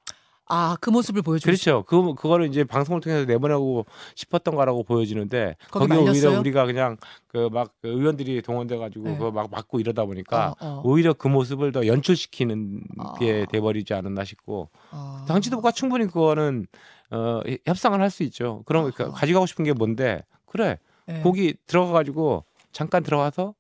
아, 0.49 0.77
그 0.81 0.91
모습을 0.91 1.23
보여주고 1.23 1.47
그렇죠. 1.47 1.83
그 1.85 2.15
그거를 2.15 2.47
이제 2.47 2.63
방송을 2.65 3.01
통해서 3.01 3.25
내보내고 3.25 3.85
싶었던 4.15 4.55
거라고 4.55 4.85
보여지는데 4.85 5.57
거기 5.71 5.89
거기 5.89 5.99
오히려 6.01 6.13
말렸어요? 6.13 6.41
우리가 6.41 6.67
그냥 6.67 6.97
그 7.29 7.49
막 7.51 7.73
의원들이 7.83 8.43
동원돼 8.43 8.77
가지고 8.79 9.05
네. 9.05 9.13
그거 9.19 9.31
막 9.31 9.51
막고 9.51 9.81
이러다 9.81 10.05
보니까 10.05 10.55
어, 10.61 10.67
어. 10.67 10.83
오히려 10.85 11.13
그 11.15 11.29
모습을 11.29 11.73
더 11.73 11.87
연출시키는 11.87 12.81
아. 12.99 13.15
게 13.19 13.45
돼버리지 13.51 13.93
않았나 13.95 14.25
싶고 14.25 14.71
아. 14.91 15.25
당 15.29 15.41
지도부가 15.41 15.71
충분히 15.73 16.07
그거는 16.07 16.67
어, 17.11 17.41
협상을 17.67 18.01
할 18.01 18.11
수 18.11 18.23
있죠. 18.25 18.63
그럼 18.67 18.91
그 18.93 19.03
아하. 19.05 19.13
가져가고 19.13 19.47
싶은 19.47 19.65
게 19.65 19.73
뭔데? 19.73 20.23
그래 20.47 20.79
네. 21.07 21.21
거기 21.23 21.55
들어가 21.67 21.93
가지고 21.93 22.45
잠깐 22.73 23.03
들어가서 23.03 23.55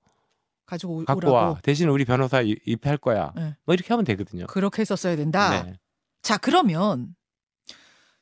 가지고 0.67 0.97
오- 0.97 1.05
갖고 1.05 1.19
오라고. 1.29 1.35
와 1.35 1.59
대신 1.63 1.89
우리 1.89 2.05
변호사 2.05 2.41
이- 2.43 2.57
입회할 2.65 2.97
거야. 2.99 3.33
네. 3.37 3.57
뭐 3.65 3.75
이렇게 3.75 3.89
하면 3.93 4.05
되거든요. 4.05 4.47
그렇게 4.47 4.81
했었어야 4.83 5.15
된다. 5.17 5.63
네. 5.65 5.75
자, 6.23 6.37
그러면 6.39 7.15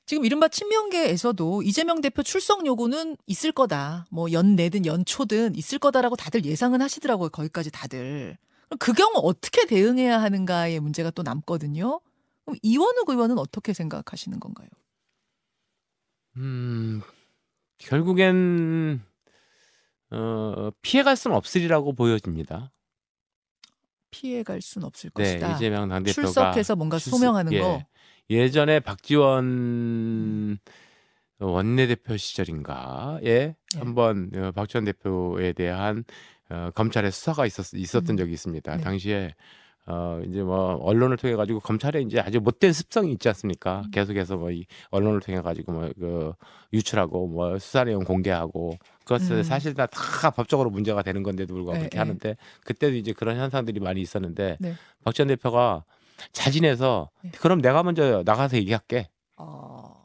지금 0.06 0.24
이른바 0.24 0.48
친명계에서도 0.48 1.62
이재명 1.62 2.00
대표 2.02 2.22
출석 2.22 2.66
요구는 2.66 3.16
있을 3.26 3.52
거다. 3.52 4.06
뭐 4.10 4.30
연내든 4.32 4.84
연초든 4.84 5.54
있을 5.54 5.78
거다라고 5.78 6.16
다들 6.16 6.44
예상은 6.44 6.82
하시더라고요. 6.82 7.30
거기까지 7.30 7.70
다들. 7.70 8.36
그럼 8.68 8.78
그 8.78 8.92
경우 8.92 9.12
어떻게 9.22 9.66
대응해야 9.66 10.20
하는가의 10.20 10.80
문제가 10.80 11.10
또 11.10 11.22
남거든요. 11.22 12.00
그럼 12.44 12.58
이원욱 12.62 13.08
의원은 13.08 13.38
어떻게 13.38 13.72
생각하시는 13.72 14.38
건가요? 14.40 14.68
음, 16.36 17.00
결국엔 17.78 19.00
어, 20.10 20.70
피해갈 20.82 21.16
수는 21.16 21.34
없으리라고 21.36 21.94
보여집니다. 21.94 22.72
피해갈 24.14 24.60
수는 24.62 24.86
없을 24.86 25.10
네, 25.14 25.22
것이다. 25.38 25.54
이재명 25.56 25.88
당대표가 25.88 26.26
출석해서 26.26 26.76
뭔가 26.76 26.98
출석- 26.98 27.18
소명하는 27.18 27.52
예. 27.52 27.60
거. 27.60 27.82
예전에 28.30 28.80
박지원 28.80 30.58
원내대표 31.38 32.16
시절인가에 32.16 33.20
예. 33.24 33.56
한번 33.76 34.30
어, 34.34 34.52
박지원 34.52 34.84
대표에 34.84 35.52
대한 35.52 36.04
어, 36.50 36.70
검찰의 36.74 37.10
수사가 37.12 37.46
있었, 37.46 37.74
있었던 37.74 38.14
음. 38.14 38.16
적이 38.16 38.32
있습니다. 38.32 38.76
네. 38.76 38.82
당시에 38.82 39.34
어 39.86 40.20
이제 40.26 40.42
뭐 40.42 40.76
언론을 40.82 41.16
통해 41.18 41.36
가지고 41.36 41.60
검찰에 41.60 42.00
이제 42.00 42.18
아주 42.18 42.40
못된 42.40 42.72
습성이 42.72 43.12
있지 43.12 43.28
않습니까? 43.28 43.82
음. 43.84 43.90
계속해서 43.90 44.36
뭐 44.38 44.50
이 44.50 44.64
언론을 44.90 45.20
통해 45.20 45.40
가지고 45.42 45.72
뭐 45.72 45.90
그 45.98 46.32
유출하고 46.72 47.28
뭐 47.28 47.58
수사 47.58 47.84
내용 47.84 48.02
공개하고 48.04 48.78
그것을 49.04 49.36
음. 49.36 49.42
사실 49.42 49.74
다, 49.74 49.86
다 49.86 50.30
법적으로 50.30 50.70
문제가 50.70 51.02
되는 51.02 51.22
건데도 51.22 51.52
불구하고 51.54 51.76
예, 51.76 51.80
그렇게 51.82 51.96
예. 51.96 52.00
하는데 52.00 52.36
그때도 52.64 52.96
이제 52.96 53.12
그런 53.12 53.36
현상들이 53.36 53.78
많이 53.80 54.00
있었는데 54.00 54.56
네. 54.58 54.74
박지원 55.04 55.28
대표가 55.28 55.84
자진해서 56.32 57.10
네. 57.22 57.30
그럼 57.40 57.60
내가 57.60 57.82
먼저 57.82 58.22
나가서 58.24 58.56
얘기할게. 58.56 59.08
어, 59.36 60.04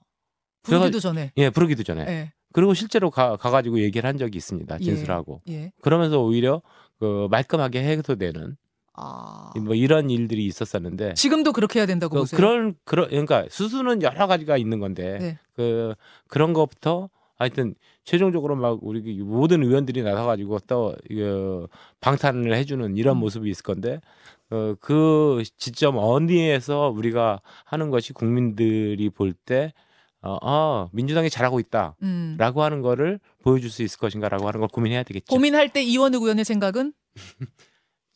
부르기도 0.64 1.00
전에. 1.00 1.32
예, 1.38 1.50
부르기도 1.50 1.84
전에. 1.84 2.02
예. 2.08 2.34
그리고 2.52 2.74
실제로 2.74 3.10
가, 3.12 3.38
가가지고 3.38 3.80
얘기를 3.80 4.08
한 4.08 4.18
적이 4.18 4.38
있습니다. 4.38 4.76
예. 4.80 4.84
진술하고. 4.84 5.42
예. 5.50 5.72
그러면서 5.82 6.20
오히려 6.22 6.62
그 7.00 7.28
말끔하게 7.32 7.82
해소되는 7.84 8.58
아. 9.00 9.52
뭐 9.58 9.76
이런 9.76 10.10
일들이 10.10 10.46
있었었는데 10.46 11.14
지금도 11.14 11.54
그렇게 11.54 11.80
해야 11.80 11.86
된다고 11.86 12.16
그, 12.16 12.22
보세요. 12.22 12.38
그런 12.38 12.76
그런 12.84 13.08
그러니까 13.10 13.46
수수는 13.50 14.02
여러 14.02 14.28
가지가 14.28 14.58
있는 14.58 14.80
건데 14.80 15.18
네. 15.20 15.40
그 15.56 15.96
그런 16.28 16.54
것부터 16.54 17.10
하여튼 17.38 17.76
최종적으로 18.04 18.56
막 18.56 18.80
우리 18.82 19.02
그 19.02 19.24
모든 19.24 19.64
의원들이 19.64 20.04
나서가지고 20.04 20.60
또 20.68 20.96
이거 21.10 21.70
방탄을 22.02 22.54
해주는 22.54 22.98
이런 22.98 23.18
음. 23.18 23.20
모습이 23.20 23.50
있을 23.50 23.64
건데 23.64 24.02
어, 24.50 24.76
그 24.82 25.42
지점 25.58 25.96
어디에서 25.98 26.90
우리가 26.90 27.40
하는 27.64 27.90
것이 27.90 28.14
국민들이 28.14 29.10
볼때 29.10 29.74
어, 30.22 30.38
어, 30.42 30.90
민주당이 30.92 31.30
잘하고 31.30 31.62
있다라고 31.62 31.96
음. 32.04 32.38
하는 32.40 32.82
거를 32.82 33.20
보여줄 33.42 33.70
수 33.70 33.84
있을 33.84 34.00
것인가라고 34.00 34.48
하는 34.48 34.60
걸 34.60 34.68
고민해야 34.68 35.04
되겠죠. 35.04 35.34
고민할 35.34 35.70
때 35.70 35.82
이원욱 35.82 36.24
의원의 36.24 36.44
생각은 36.44 36.94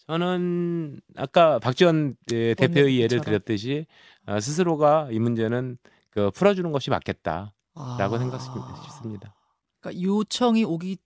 저는 0.08 1.00
아까 1.16 1.60
박지원 1.60 2.14
예, 2.32 2.54
대표의 2.56 3.00
예를. 3.00 3.22
들었듯이 3.22 3.86
어, 4.28 4.40
스스로가 4.40 5.08
이 5.12 5.20
문제는 5.20 5.78
그 6.10 6.30
풀어주는 6.32 6.72
것이 6.72 6.90
맞겠다라고 6.90 7.52
아. 7.76 7.98
생각했습니다. 8.20 9.34
그러니까 9.80 10.02
요청이 10.04 10.64
오기 10.66 10.98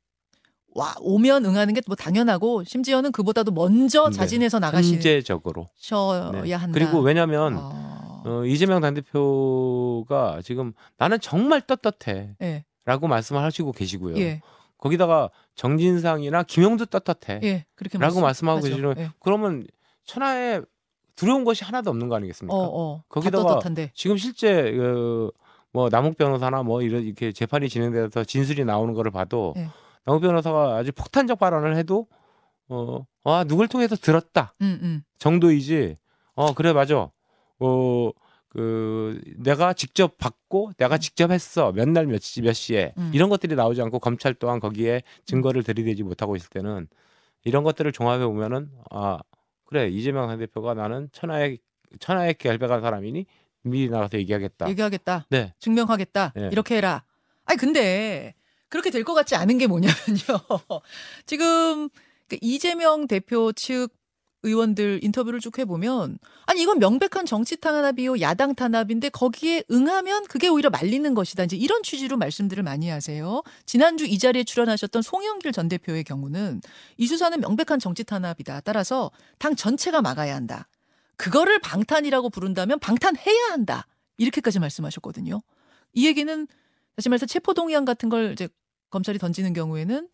와 0.75 0.93
오면 0.99 1.45
응하는 1.45 1.73
게 1.73 1.81
뭐 1.87 1.95
당연하고 1.95 2.63
심지어는 2.63 3.11
그보다도 3.11 3.51
먼저 3.51 4.09
네. 4.09 4.15
자진해서 4.15 4.59
나가셔야 4.59 4.93
현재적으로. 4.93 5.67
네. 6.43 6.53
한다. 6.53 6.73
그리고 6.77 6.99
왜냐하면 6.99 7.57
아. 7.57 8.21
어, 8.25 8.43
이재명 8.45 8.81
당대표가 8.81 10.41
지금 10.43 10.73
나는 10.97 11.19
정말 11.19 11.61
떳떳해라고 11.61 12.35
예, 12.41 12.63
말씀을 13.07 13.41
하시고 13.41 13.71
계시고요. 13.71 14.17
예, 14.17 14.41
거기다가 14.77 15.29
정진상이나 15.55 16.43
김용도 16.43 16.85
떳떳해. 16.85 17.39
예, 17.43 17.65
그렇게 17.75 17.97
라고 17.97 18.21
말씀하고. 18.21 18.61
계시는 18.61 18.95
예. 18.97 19.09
그러면 19.19 19.65
천하에 20.05 20.61
두려운 21.15 21.43
것이 21.43 21.63
하나도 21.63 21.89
없는 21.89 22.09
거 22.09 22.15
아니겠습니까? 22.15 22.55
어, 22.55 22.61
어, 22.61 23.03
거기다가. 23.09 23.59
지금 23.93 24.17
실제 24.17 24.71
그, 24.71 25.31
뭐 25.73 25.89
남욱 25.89 26.17
변호사나 26.17 26.63
뭐 26.63 26.81
이런 26.81 27.03
이렇게 27.03 27.31
재판이 27.31 27.69
진행돼서 27.69 28.23
진술이 28.23 28.65
나오는 28.65 28.93
거를 28.93 29.11
봐도 29.11 29.53
네. 29.55 29.67
남욱 30.05 30.21
변호사가 30.21 30.75
아주 30.75 30.91
폭탄적 30.91 31.39
발언을 31.39 31.75
해도 31.75 32.07
어, 32.69 33.05
아 33.23 33.43
누굴 33.47 33.67
통해서 33.67 33.95
들었다 33.95 34.53
음, 34.61 34.79
음. 34.81 35.03
정도이지. 35.19 35.95
어 36.35 36.53
그래 36.53 36.71
맞아. 36.71 37.09
어 37.59 38.09
그 38.49 39.19
내가 39.35 39.73
직접 39.73 40.17
받고 40.17 40.71
내가 40.77 40.97
직접 40.97 41.31
했어 41.31 41.71
몇날몇시몇 41.73 42.53
시에 42.55 42.93
음. 42.97 43.11
이런 43.13 43.29
것들이 43.29 43.55
나오지 43.55 43.81
않고 43.81 43.99
검찰 43.99 44.33
또한 44.33 44.59
거기에 44.59 45.01
증거를 45.25 45.63
들이대지 45.63 46.03
못하고 46.03 46.35
있을 46.35 46.49
때는 46.49 46.87
이런 47.43 47.63
것들을 47.63 47.91
종합해 47.91 48.25
보면은 48.25 48.69
아 48.89 49.19
그래 49.65 49.89
이재명 49.89 50.27
당 50.27 50.39
대표가 50.39 50.73
나는 50.73 51.09
천하의 51.11 51.59
천하의 51.99 52.35
결백한 52.35 52.81
사람이니 52.81 53.25
미리 53.63 53.89
나가서 53.89 54.17
얘기하겠다. 54.17 54.69
얘기하겠다. 54.69 55.25
네. 55.29 55.53
증명하겠다. 55.59 56.33
네. 56.35 56.49
이렇게 56.51 56.77
해라. 56.77 57.03
아니 57.45 57.57
근데 57.57 58.33
그렇게 58.69 58.89
될 58.91 59.03
것 59.03 59.13
같지 59.13 59.35
않은 59.35 59.57
게 59.57 59.67
뭐냐면요. 59.67 59.93
지금 61.25 61.89
그 62.27 62.37
이재명 62.41 63.07
대표 63.07 63.51
측 63.53 63.89
의원들 64.47 65.01
인터뷰를 65.03 65.39
쭉 65.39 65.59
해보면 65.59 66.17
아니 66.45 66.61
이건 66.61 66.79
명백한 66.79 67.25
정치 67.25 67.57
탄압이요 67.57 68.21
야당 68.21 68.55
탄압인데 68.55 69.09
거기에 69.09 69.63
응하면 69.69 70.25
그게 70.25 70.47
오히려 70.47 70.69
말리는 70.69 71.13
것이다 71.13 71.43
이제 71.43 71.55
이런 71.55 71.83
취지로 71.83 72.17
말씀들을 72.17 72.63
많이 72.63 72.89
하세요. 72.89 73.43
지난주 73.65 74.05
이 74.05 74.17
자리에 74.17 74.43
출연하셨던 74.43 75.01
송영길 75.01 75.51
전 75.51 75.67
대표의 75.67 76.03
경우는 76.03 76.61
이 76.97 77.07
수사는 77.07 77.39
명백한 77.39 77.79
정치 77.79 78.03
탄압이다. 78.03 78.61
따라서 78.61 79.11
당 79.37 79.55
전체가 79.55 80.01
막아야 80.01 80.35
한다. 80.35 80.67
그거를 81.17 81.59
방탄이라고 81.59 82.29
부른다면 82.29 82.79
방탄해야 82.79 83.51
한다. 83.51 83.87
이렇게까지 84.17 84.59
말씀하셨거든요. 84.59 85.41
이 85.93 86.07
얘기는 86.07 86.47
다시 86.95 87.09
말해서 87.09 87.25
체포동의안 87.25 87.85
같은 87.85 88.09
걸 88.09 88.31
이제 88.31 88.47
검찰이 88.89 89.19
던지는 89.19 89.53
경우에는 89.53 90.07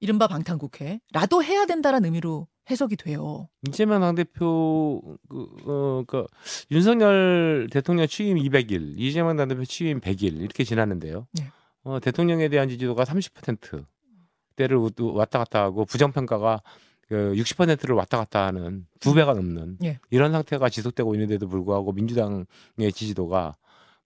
이른바 0.00 0.26
방탄국회라도 0.26 1.44
해야 1.44 1.66
된다라는 1.66 2.06
의미로 2.06 2.48
해석이 2.70 2.96
돼요. 2.96 3.48
이재명 3.66 4.00
당대표 4.00 5.00
그, 5.28 5.46
어, 5.66 6.04
그 6.06 6.26
윤석열 6.70 7.68
대통령 7.70 8.06
취임 8.06 8.36
200일, 8.36 8.94
이재명 8.96 9.36
당대표 9.36 9.64
취임 9.64 10.00
100일 10.00 10.40
이렇게 10.40 10.64
지났는데요. 10.64 11.26
네. 11.32 11.50
어, 11.82 11.98
대통령에 12.00 12.48
대한 12.48 12.68
지지도가 12.68 13.04
30%대를 13.04 14.78
왔다 15.14 15.38
갔다 15.38 15.62
하고 15.62 15.84
부정평가가 15.84 16.60
그 17.08 17.32
60%를 17.34 17.96
왔다 17.96 18.18
갔다 18.18 18.46
하는 18.46 18.86
두 19.00 19.14
배가 19.14 19.34
넘는 19.34 19.78
예. 19.82 19.98
이런 20.10 20.30
상태가 20.30 20.68
지속되고 20.68 21.12
있는데도 21.14 21.48
불구하고 21.48 21.92
민주당의 21.92 22.46
지지도가 22.94 23.56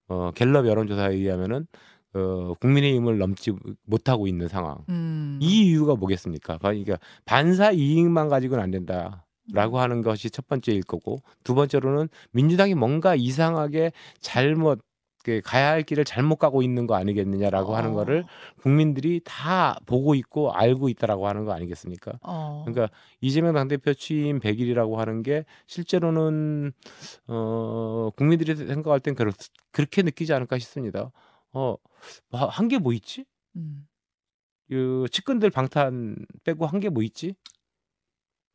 어, 0.09 0.31
갤럽 0.35 0.67
여론조사에 0.67 1.15
의하면은 1.15 1.67
어, 2.15 2.55
국민의힘을 2.61 3.19
넘지 3.19 3.53
못하고 3.85 4.27
있는 4.27 4.49
상황. 4.49 4.79
음. 4.89 5.39
이 5.43 5.69
이유가 5.69 5.95
뭐겠습니까? 5.97 6.59
그러니까 6.59 6.99
반사 7.25 7.73
이익만 7.73 8.29
가지고는 8.29 8.63
안 8.63 8.71
된다 8.71 9.25
라고 9.53 9.79
하는 9.79 10.01
것이 10.01 10.31
첫 10.31 10.47
번째일 10.49 10.83
거고 10.85 11.19
두 11.43 11.55
번째로는 11.55 12.09
민주당이 12.31 12.75
뭔가 12.75 13.15
이상하게 13.15 13.93
잘못 14.21 14.81
그 15.23 15.41
가야 15.43 15.71
할 15.71 15.83
길을 15.83 16.05
잘못 16.05 16.37
가고 16.37 16.63
있는 16.63 16.87
거 16.87 16.95
아니겠느냐라고 16.97 17.75
하는 17.75 17.91
어. 17.91 17.95
거를 17.95 18.25
국민들이 18.61 19.23
다 19.25 19.79
보고 19.87 20.15
있고 20.15 20.53
알고 20.53 20.91
있다라고 20.91 21.27
하는 21.27 21.47
거 21.47 21.53
아니겠습니까? 21.53 22.13
어. 22.23 22.63
그러니까 22.67 22.95
이재명 23.23 23.55
당대표 23.55 23.95
취임 23.95 24.39
100일이라고 24.39 24.97
하는 24.97 25.23
게 25.23 25.47
실제로는 25.67 26.73
어 27.27 28.11
국민들이 28.17 28.55
생각할 28.55 29.01
땐 29.01 29.15
그렇, 29.15 29.33
그렇게 29.73 30.03
느끼지 30.03 30.35
않을까 30.35 30.59
싶습니다. 30.59 31.11
어 31.55 31.77
한 32.33 32.69
게 32.69 32.79
뭐 32.79 32.93
있지? 32.93 33.25
음. 33.57 33.87
그 34.69 35.07
측근들 35.11 35.51
방탄 35.51 36.17
빼고 36.45 36.67
한 36.67 36.81
게 36.81 36.89
뭐 36.91 37.03
있지? 37.03 37.35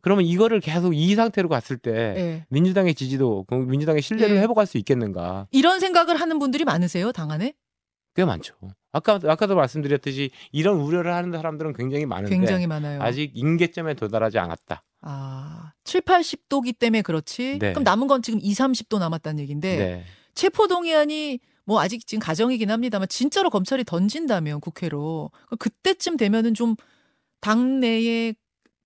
그러면 0.02 0.24
이거를 0.26 0.60
계속 0.62 0.94
이 0.96 1.14
상태로 1.16 1.50
갔을 1.50 1.78
때 1.78 1.92
예. 1.92 2.46
민주당의 2.50 2.96
지지도, 2.96 3.44
그 3.48 3.56
민주당의 3.56 4.02
신뢰를 4.02 4.38
예. 4.38 4.42
회복할 4.42 4.66
수 4.66 4.78
있겠는가? 4.78 5.48
이런 5.52 5.80
생각을 5.82 6.16
하는 6.20 6.40
분들이 6.40 6.64
많으세요, 6.64 7.12
당 7.12 7.32
안에? 7.32 7.54
꽤 8.16 8.24
많죠. 8.26 8.56
아까 8.92 9.20
아까도 9.24 9.56
말씀드렸듯이 9.56 10.32
이런 10.52 10.80
우려를 10.80 11.14
하는 11.14 11.32
사람들은 11.32 11.74
굉장히 11.74 12.06
많은데 12.06 12.36
굉장히 12.36 12.66
많아요. 12.66 13.02
아직 13.02 13.32
임계점에 13.36 13.94
도달하지 13.96 14.40
않았다. 14.40 14.84
아, 15.02 15.74
7, 15.84 16.02
80도기 16.02 16.78
때문에 16.80 17.02
그렇지. 17.02 17.60
네. 17.60 17.72
그럼 17.74 17.84
남은 17.84 18.08
건 18.08 18.22
지금 18.22 18.40
2, 18.42 18.52
30도 18.54 19.00
남았다는 19.00 19.40
얘기인데 19.42 19.78
네. 19.78 20.04
체포 20.34 20.68
동의안이 20.68 21.40
뭐 21.70 21.80
아직 21.82 22.08
지금 22.08 22.20
가정이긴 22.20 22.72
합니다만 22.72 23.08
진짜로 23.10 23.52
검찰이 23.52 23.84
던진다면 23.84 24.60
국회로 24.60 25.30
그때쯤 25.60 26.18
되면은 26.18 26.56
좀 26.56 26.76
당내에 27.42 28.34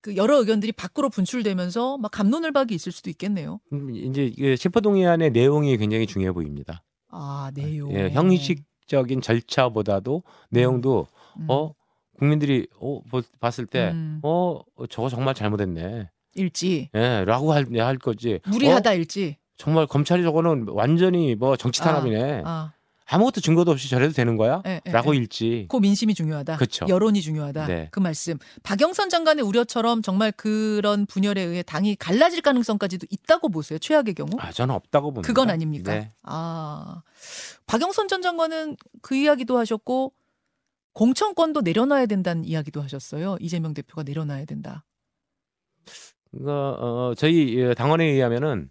그 0.02 0.18
여러 0.18 0.38
의견들이 0.40 0.74
밖으로 0.74 1.10
분출되면서 1.10 1.98
막 1.98 2.12
감론을박이 2.12 2.76
있을 2.76 2.92
수도 2.92 3.10
있겠네요. 3.10 3.62
음, 3.72 3.96
이제 3.96 4.34
체포동의안의 4.58 5.32
내용이 5.32 5.78
굉장히 5.78 6.06
중요해 6.06 6.34
보입니다. 6.34 6.84
아 7.10 7.52
내용. 7.56 7.90
예, 7.94 8.10
형식적인 8.10 9.22
절차보다도 9.22 10.24
내용도 10.50 11.08
음. 11.40 11.46
어 11.50 11.74
국민들이 12.18 12.68
어 12.82 13.00
보- 13.10 13.22
봤을 13.40 13.66
때 13.66 13.92
음. 13.94 14.20
어, 14.24 14.60
저거 14.90 15.08
정말 15.08 15.34
잘못했네. 15.36 16.10
일지 16.36 16.90
예, 16.96 17.24
라고 17.24 17.54
할, 17.54 17.66
할 17.80 17.98
거지. 17.98 18.42
무리하다 18.46 18.90
어, 18.90 18.94
일지. 18.96 19.38
정말 19.58 19.88
검찰이 19.88 20.24
저거는 20.24 20.68
완전히 20.70 21.36
뭐 21.36 21.56
정치 21.56 21.82
탄압이네. 21.82 22.42
아, 22.46 22.74
아 23.06 23.18
무것도 23.18 23.42
증거도 23.42 23.72
없이 23.72 23.90
저래도 23.90 24.14
되는 24.14 24.38
거야? 24.38 24.64
예, 24.66 24.82
예, 24.86 24.92
라고 24.92 25.14
예. 25.14 25.20
일지. 25.20 25.68
그 25.70 25.78
민심이 25.78 26.14
중요하다. 26.14 26.58
그쵸. 26.58 26.86
여론이 26.90 27.22
중요하다. 27.22 27.68
네. 27.68 27.88
그 27.92 28.00
말씀. 28.00 28.38
박영선 28.64 29.10
장관의 29.10 29.46
우려처럼 29.46 30.02
정말 30.02 30.32
그런 30.32 31.06
분열에 31.06 31.42
의해 31.42 31.64
당이 31.64 31.96
갈라질 31.98 32.42
가능성까지도 32.42 33.08
있다고 33.10 33.50
보세요. 33.50 33.78
최악의 33.78 34.16
경우. 34.16 34.32
아, 34.40 34.52
저는 34.52 34.74
없다고 34.74 35.14
봅니다. 35.14 35.28
그건 35.28 35.50
아닙니까? 35.50 35.94
네. 35.94 36.12
아. 36.24 37.04
박영선 37.68 38.08
전 38.08 38.22
장관은 38.22 38.78
그 39.02 39.16
이야기도 39.16 39.58
하셨고 39.60 40.14
공천권도 40.94 41.62
내려놔야 41.62 42.06
된다는 42.06 42.46
이야기도 42.46 42.82
하셨어요. 42.82 43.38
이재명 43.40 43.74
대표가 43.74 44.04
내려놔야 44.04 44.46
된다. 44.46 44.86
그러니까 46.32 46.72
어, 46.80 47.14
저희 47.16 47.56
예, 47.60 47.74
당원에 47.74 48.06
의하면은 48.06 48.70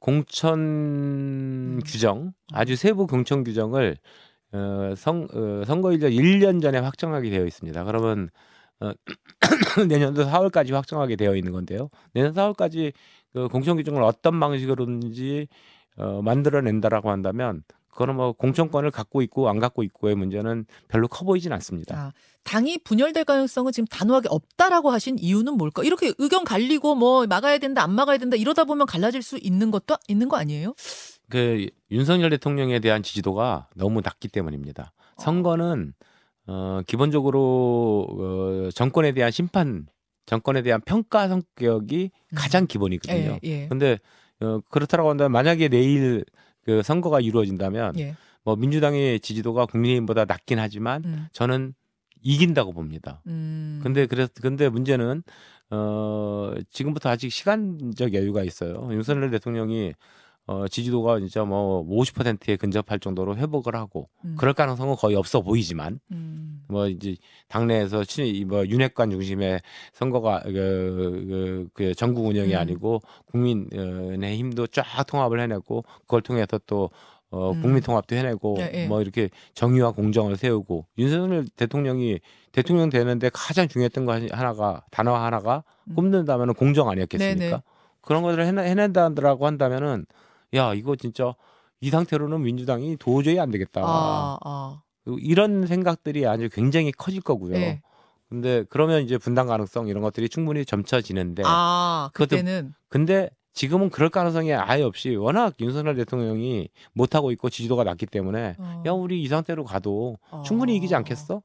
공천 0.00 0.58
음. 0.58 1.80
규정, 1.86 2.32
아주 2.52 2.76
세부 2.76 3.06
공천 3.06 3.44
규정을 3.44 3.96
어, 4.52 4.94
선, 4.96 5.28
어, 5.32 5.64
선거일전 5.64 6.10
1년 6.10 6.60
전에 6.60 6.78
확정하게 6.78 7.30
되어 7.30 7.46
있습니다. 7.46 7.84
그러면 7.84 8.30
어, 8.80 8.92
내년도 9.88 10.24
4월까지 10.24 10.72
확정하게 10.72 11.16
되어 11.16 11.36
있는 11.36 11.52
건데요. 11.52 11.88
내년 12.14 12.32
4월까지 12.34 12.92
그 13.32 13.48
공천 13.48 13.76
규정을 13.76 14.02
어떤 14.02 14.40
방식으로든지 14.40 15.48
어, 15.96 16.22
만들어낸다라고 16.22 17.10
한다면 17.10 17.62
그거는 17.90 18.16
뭐 18.16 18.32
공천권을 18.32 18.90
갖고 18.90 19.22
있고 19.22 19.48
안 19.48 19.58
갖고 19.58 19.82
있고의 19.82 20.14
문제는 20.14 20.66
별로 20.88 21.08
커 21.08 21.24
보이진 21.24 21.52
않습니다. 21.52 21.96
아, 21.96 22.12
당이 22.44 22.78
분열될 22.84 23.24
가능성은 23.24 23.72
지금 23.72 23.86
단호하게 23.86 24.28
없다라고 24.30 24.90
하신 24.90 25.18
이유는 25.18 25.54
뭘까? 25.54 25.82
이렇게 25.82 26.12
의견 26.18 26.44
갈리고 26.44 26.94
뭐 26.94 27.26
막아야 27.26 27.58
된다, 27.58 27.82
안 27.82 27.92
막아야 27.92 28.18
된다 28.18 28.36
이러다 28.36 28.64
보면 28.64 28.86
갈라질 28.86 29.22
수 29.22 29.38
있는 29.38 29.70
것도 29.70 29.96
있는 30.08 30.28
거 30.28 30.36
아니에요? 30.36 30.74
그 31.28 31.68
윤석열 31.90 32.30
대통령에 32.30 32.80
대한 32.80 33.02
지지도가 33.02 33.68
너무 33.76 34.00
낮기 34.02 34.28
때문입니다. 34.28 34.92
어. 35.16 35.22
선거는 35.22 35.94
어, 36.46 36.80
기본적으로 36.86 38.06
어, 38.10 38.70
정권에 38.74 39.12
대한 39.12 39.30
심판, 39.30 39.86
정권에 40.26 40.62
대한 40.62 40.80
평가 40.80 41.28
성격이 41.28 42.10
음. 42.14 42.34
가장 42.34 42.66
기본이거든요. 42.66 43.38
예, 43.44 43.48
예. 43.48 43.68
근데 43.68 43.98
어, 44.40 44.60
그렇다라고 44.70 45.10
한다면 45.10 45.32
만약에 45.32 45.68
내일 45.68 46.24
그 46.70 46.82
선거가 46.84 47.18
이루어진다면 47.18 47.98
예. 47.98 48.14
뭐 48.44 48.54
민주당의 48.54 49.18
지지도가 49.18 49.66
국민의힘보다 49.66 50.24
낮긴 50.24 50.60
하지만 50.60 51.04
음. 51.04 51.26
저는 51.32 51.74
이긴다고 52.22 52.72
봅니다. 52.72 53.22
음. 53.26 53.80
근데 53.82 54.06
그래서 54.06 54.30
근데 54.40 54.68
문제는 54.68 55.24
어 55.70 56.54
지금부터 56.70 57.10
아직 57.10 57.32
시간적 57.32 58.14
여유가 58.14 58.44
있어요. 58.44 58.88
윤석열 58.92 59.30
대통령이 59.30 59.94
어 60.50 60.66
지지도가 60.66 61.20
진짜 61.20 61.44
뭐 61.44 61.86
50%에 61.86 62.56
근접할 62.56 62.98
정도로 62.98 63.36
회복을 63.36 63.76
하고 63.76 64.08
음. 64.24 64.34
그럴 64.36 64.52
가능성은 64.52 64.96
거의 64.96 65.14
없어 65.14 65.42
보이지만 65.42 66.00
음. 66.10 66.64
뭐 66.66 66.88
이제 66.88 67.14
당내에서 67.46 68.02
친, 68.02 68.48
뭐 68.48 68.66
윤핵관 68.66 69.12
중심의 69.12 69.60
선거가 69.92 70.40
그, 70.42 70.50
그, 70.50 71.68
그 71.72 71.94
전국 71.94 72.26
운영이 72.26 72.52
음. 72.54 72.58
아니고 72.58 73.00
국민의 73.26 74.36
힘도 74.36 74.66
쫙 74.66 74.84
통합을 75.06 75.38
해내고 75.38 75.84
그걸 76.00 76.20
통해서 76.20 76.58
또 76.66 76.90
어, 77.30 77.52
음. 77.52 77.62
국민 77.62 77.80
통합도 77.80 78.16
해내고 78.16 78.56
예, 78.58 78.70
예. 78.74 78.86
뭐 78.88 79.00
이렇게 79.02 79.30
정의와 79.54 79.92
공정을 79.92 80.36
세우고 80.36 80.84
윤석열 80.98 81.46
대통령이 81.54 82.18
대통령 82.50 82.90
되는데 82.90 83.30
가장 83.32 83.68
중요했던 83.68 84.04
거 84.04 84.18
하나가 84.32 84.82
단어 84.90 85.14
하나가 85.14 85.62
음. 85.84 85.94
꼽는다면은 85.94 86.54
공정 86.54 86.88
아니었겠습니까? 86.88 87.38
네네. 87.38 87.62
그런 88.00 88.22
것들을 88.22 88.44
해낸다라고 88.46 89.46
한다면은 89.46 90.06
야 90.54 90.74
이거 90.74 90.96
진짜 90.96 91.34
이 91.80 91.90
상태로는 91.90 92.42
민주당이 92.42 92.96
도저히 92.98 93.38
안 93.38 93.50
되겠다. 93.50 93.82
아, 93.82 94.38
아. 94.44 94.82
이런 95.18 95.66
생각들이 95.66 96.26
아주 96.26 96.48
굉장히 96.50 96.92
커질 96.92 97.22
거고요. 97.22 97.54
네. 97.54 97.80
근데 98.28 98.64
그러면 98.68 99.02
이제 99.02 99.18
분당 99.18 99.48
가능성 99.48 99.88
이런 99.88 100.02
것들이 100.02 100.28
충분히 100.28 100.64
점쳐지는데 100.64 101.42
아, 101.44 102.10
그때는 102.12 102.74
근데 102.88 103.30
지금은 103.54 103.90
그럴 103.90 104.08
가능성이 104.08 104.52
아예 104.54 104.82
없이 104.82 105.16
워낙 105.16 105.54
윤석열 105.58 105.96
대통령이 105.96 106.68
못하고 106.92 107.32
있고 107.32 107.50
지지도가 107.50 107.82
낮기 107.82 108.06
때문에 108.06 108.56
어. 108.58 108.82
야 108.86 108.92
우리 108.92 109.20
이 109.22 109.26
상태로 109.26 109.64
가도 109.64 110.18
어. 110.30 110.42
충분히 110.46 110.76
이기지 110.76 110.94
않겠어? 110.94 111.42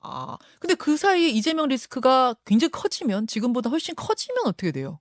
아, 0.00 0.36
근데 0.60 0.74
그 0.76 0.96
사이에 0.96 1.28
이재명 1.28 1.66
리스크가 1.68 2.36
굉장히 2.44 2.70
커지면 2.70 3.26
지금보다 3.26 3.68
훨씬 3.70 3.96
커지면 3.96 4.46
어떻게 4.46 4.70
돼요? 4.70 5.00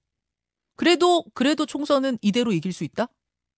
그래도 0.76 1.24
그래도 1.36 1.68
총선은 1.68 2.18
이대로 2.22 2.52
이길 2.52 2.74
수 2.74 2.84
있다? 2.84 3.08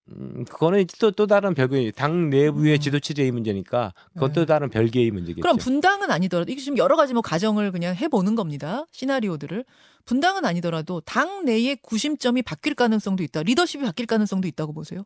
음, 0.08 0.44
그거는 0.44 0.84
또, 0.98 1.10
또 1.10 1.26
다른 1.26 1.54
별개의 1.54 1.92
당 1.92 2.30
내부의 2.30 2.74
음. 2.74 2.80
지도 2.80 2.98
체제의 2.98 3.30
문제니까 3.30 3.92
그건 4.14 4.30
네. 4.30 4.34
또 4.34 4.46
다른 4.46 4.68
별개의 4.68 5.10
문제겠죠. 5.10 5.42
그럼 5.42 5.56
분당은 5.56 6.10
아니더라도 6.10 6.50
이게 6.50 6.60
지금 6.60 6.78
여러 6.78 6.96
가지 6.96 7.12
뭐 7.12 7.22
가정을 7.22 7.70
그냥 7.70 7.94
해보는 7.94 8.34
겁니다. 8.34 8.86
시나리오들을 8.90 9.64
분당은 10.06 10.44
아니더라도 10.44 11.00
당 11.02 11.44
내의 11.44 11.76
구심점이 11.76 12.42
바뀔 12.42 12.74
가능성도 12.74 13.22
있다. 13.22 13.42
리더십이 13.42 13.84
바뀔 13.84 14.06
가능성도 14.06 14.48
있다고 14.48 14.72
보세요. 14.72 15.04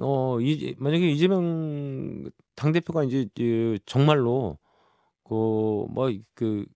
어, 0.00 0.40
이, 0.40 0.74
만약에 0.78 1.10
이재명 1.10 2.30
당 2.54 2.72
대표가 2.72 3.04
이제, 3.04 3.26
이제 3.34 3.78
정말로, 3.84 4.58
그, 5.24 5.34
뭐, 5.34 6.10
그, 6.10 6.22
그, 6.34 6.66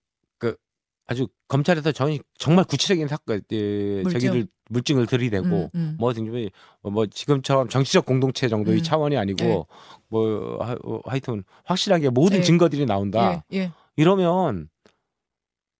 아주 1.07 1.27
검찰에서 1.47 1.91
정, 1.93 2.15
정말 2.37 2.65
구체적인 2.65 3.07
사건, 3.07 3.41
예, 3.51 4.01
물증. 4.03 4.19
저기들 4.19 4.47
물증을 4.69 5.05
들이대고, 5.07 5.47
음, 5.47 5.69
음. 5.73 5.95
뭐, 5.97 6.11
등등이 6.11 6.51
뭐, 6.83 7.05
지금처럼 7.05 7.69
정치적 7.69 8.05
공동체 8.05 8.49
정도의 8.49 8.79
음. 8.79 8.83
차원이 8.83 9.17
아니고, 9.17 9.45
예. 9.45 9.63
뭐, 10.09 10.57
하, 10.61 10.73
어, 10.83 10.99
하여튼, 11.05 11.43
확실하게 11.63 12.09
모든 12.09 12.39
예. 12.39 12.41
증거들이 12.41 12.85
나온다. 12.85 13.45
예, 13.53 13.57
예. 13.57 13.71
이러면, 13.95 14.69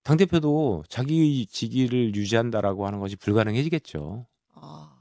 당 0.03 0.15
대표도 0.15 0.85
자기 0.87 1.45
직위를 1.45 2.15
유지한다라고 2.15 2.87
하는 2.87 2.99
것이 2.99 3.17
불가능해지겠죠. 3.17 4.25
아, 4.55 4.95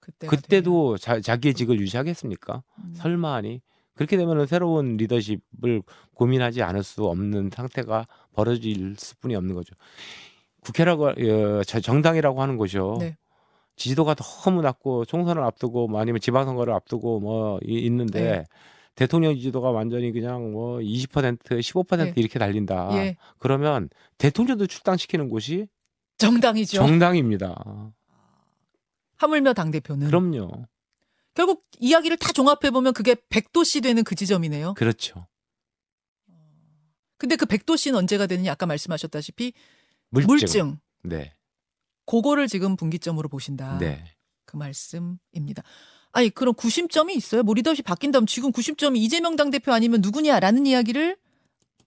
그때 0.00 0.26
그때도 0.26 0.98
자, 0.98 1.20
자기의 1.20 1.54
직을 1.54 1.78
유지하겠습니까? 1.78 2.64
음. 2.78 2.94
설마 2.96 3.34
하니? 3.34 3.60
그렇게 3.98 4.16
되면 4.16 4.46
새로운 4.46 4.96
리더십을 4.96 5.82
고민하지 6.14 6.62
않을 6.62 6.84
수 6.84 7.04
없는 7.06 7.50
상태가 7.52 8.06
벌어질 8.32 8.94
수뿐이 8.96 9.34
없는 9.34 9.56
거죠. 9.56 9.74
국회라고 10.60 11.08
어, 11.08 11.62
저- 11.66 11.80
정당이라고 11.80 12.40
하는 12.40 12.56
것이요. 12.56 12.98
네. 13.00 13.16
지지도가 13.74 14.14
너무 14.14 14.62
낮고 14.62 15.04
총선을 15.04 15.42
앞두고 15.42 15.88
뭐 15.88 16.00
아니면 16.00 16.20
지방선거를 16.20 16.72
앞두고 16.74 17.18
뭐 17.18 17.58
이- 17.66 17.80
있는데 17.86 18.20
네. 18.22 18.44
대통령 18.94 19.34
지지도가 19.34 19.70
완전히 19.72 20.12
그냥 20.12 20.52
뭐 20.52 20.78
20% 20.78 21.38
15% 21.60 21.96
네. 22.04 22.12
이렇게 22.16 22.38
달린다. 22.38 22.90
예, 22.94 23.16
그러면 23.38 23.88
대통령도 24.18 24.66
출당시키는 24.68 25.28
곳이 25.28 25.66
정당이죠. 26.18 26.78
정당입니다. 26.78 27.92
하물며 29.16 29.54
당 29.54 29.70
대표는 29.72 30.06
그럼요. 30.06 30.66
결국 31.38 31.64
이야기를 31.78 32.16
다 32.16 32.32
종합해 32.32 32.72
보면 32.72 32.92
그게 32.92 33.14
백도씨 33.28 33.80
되는 33.80 34.02
그 34.02 34.16
지점이네요. 34.16 34.74
그렇죠. 34.74 35.28
근데 37.16 37.36
그 37.36 37.46
백도씨는 37.46 37.96
언제가 37.96 38.26
되느냐 38.26 38.50
아까 38.50 38.66
말씀하셨다시피 38.66 39.52
물증. 40.08 40.26
물증. 40.26 40.80
네. 41.04 41.32
그거를 42.06 42.48
지금 42.48 42.74
분기점으로 42.74 43.28
보신다. 43.28 43.78
네. 43.78 44.04
그 44.46 44.56
말씀입니다. 44.56 45.62
아니 46.10 46.28
그럼 46.30 46.54
구심점이 46.54 47.14
있어요? 47.14 47.44
뭐 47.44 47.54
리더십 47.54 47.84
바뀐다면 47.84 48.26
지금 48.26 48.50
구심점이 48.50 49.00
이재명 49.00 49.36
당대표 49.36 49.72
아니면 49.72 50.00
누구냐라는 50.00 50.66
이야기를 50.66 51.18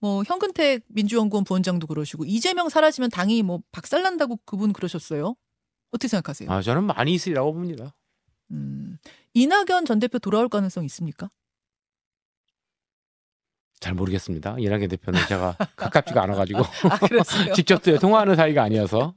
뭐 0.00 0.22
현근택 0.26 0.84
민주연구원 0.88 1.44
부원장도 1.44 1.88
그러시고 1.88 2.24
이재명 2.24 2.70
사라지면 2.70 3.10
당이 3.10 3.42
뭐 3.42 3.60
박살난다고 3.70 4.40
그분 4.46 4.72
그러셨어요. 4.72 5.36
어떻게 5.90 6.08
생각하세요? 6.08 6.50
아, 6.50 6.62
저는 6.62 6.84
많이 6.84 7.12
있으리라고 7.12 7.52
봅니다. 7.52 7.94
음, 8.50 8.98
이낙연 9.34 9.86
전 9.86 9.98
대표 9.98 10.18
돌아올 10.18 10.48
가능성 10.48 10.84
있습니까? 10.84 11.30
잘 13.80 13.94
모르겠습니다. 13.94 14.56
이낙연 14.58 14.88
대표는 14.88 15.20
제가 15.28 15.56
가깝지가 15.76 16.22
않아가지고 16.22 16.60
아. 16.60 16.98
직접 17.54 17.80
통화하는 18.00 18.36
사이가 18.36 18.62
아니어서. 18.62 19.14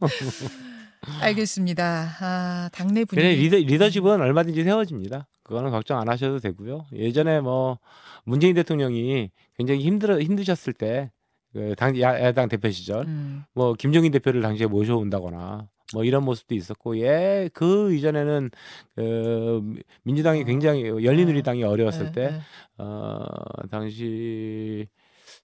알겠습니다. 1.22 2.16
아 2.20 2.70
당내 2.72 3.06
분위기 3.06 3.28
리더, 3.44 3.58
리더십은 3.58 4.22
얼마든지 4.22 4.64
세워집니다. 4.64 5.28
그거는 5.44 5.70
걱정 5.70 6.00
안 6.00 6.10
하셔도 6.10 6.40
되고요. 6.40 6.88
예전에 6.94 7.42
뭐 7.42 7.78
문재인 8.24 8.56
대통령이 8.56 9.30
굉장히 9.58 9.82
힘들어 9.82 10.20
힘드셨을 10.20 10.74
때. 10.74 11.12
그 11.54 11.74
당, 11.78 11.98
야, 12.02 12.22
야당 12.22 12.50
대표 12.50 12.70
시절, 12.70 13.06
음, 13.06 13.46
뭐, 13.54 13.76
김종인 13.76 14.12
대표를 14.12 14.42
당시에 14.42 14.68
모셔온다거나, 14.68 15.70
뭐, 15.94 16.04
이런 16.04 16.24
모습도 16.24 16.56
있었고, 16.56 17.00
예, 17.00 17.50
그 17.54 17.94
이전에는, 17.94 18.50
그, 18.96 19.62
민주당이 20.04 20.42
어. 20.42 20.46
굉장히, 20.46 20.84
열린우리당이 20.84 21.64
어려웠을 21.64 22.08
네, 22.08 22.12
때, 22.12 22.32
네. 22.32 22.40
어, 22.78 23.20
당시 23.70 24.88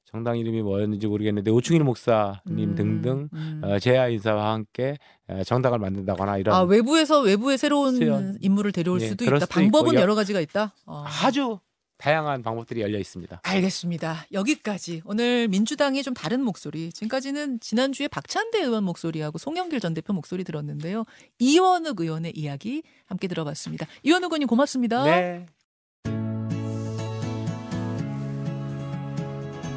정당 0.06 0.38
이름이 0.38 0.62
뭐였는지 0.62 1.08
모르겠는데 1.08 1.52
오충일 1.52 1.84
목사님 1.84 2.42
음, 2.50 2.76
등등 2.76 3.30
음. 3.34 3.62
어, 3.64 3.80
제야 3.80 4.08
인사와 4.10 4.54
함께 4.54 4.98
어, 5.28 5.42
정당을 5.44 5.80
만든다거나 5.80 6.38
이런 6.38 6.54
아 6.54 6.62
외부에서 6.64 7.22
외부의 7.22 7.58
새로운. 7.58 8.38
인물을 8.42 8.74
데려올 8.74 9.00
예, 9.02 9.08
수도 9.08 9.24
있다. 9.24 9.46
방법은 9.46 9.94
있고, 9.94 10.02
여러 10.02 10.16
가지가 10.16 10.42
있다. 10.42 10.74
어. 10.86 11.06
아주 11.24 11.60
다양한 12.02 12.42
방법들이 12.42 12.82
열려 12.82 12.98
있습니다. 12.98 13.42
알겠습니다. 13.44 14.26
여기까지 14.32 15.04
오늘 15.06 15.48
민주당의 15.48 16.02
좀 16.02 16.16
다른 16.16 16.44
목소리. 16.44 16.92
지금까지는 16.92 17.60
지난주에 17.60 18.08
박찬대 18.08 18.60
의원 18.60 18.84
목소리하고 18.84 19.38
송영길 19.38 19.80
전 19.80 19.94
대표 19.94 20.12
목소리 20.12 20.44
들었는데요. 20.44 21.06
이원욱 21.38 22.02
의원의 22.02 22.34
이야기 22.36 22.82
함께 23.06 23.28
들어봤습니다. 23.28 23.86
이원욱 24.02 24.32
의원님 24.32 24.48
고맙습니다. 24.48 25.04
네. 25.04 25.46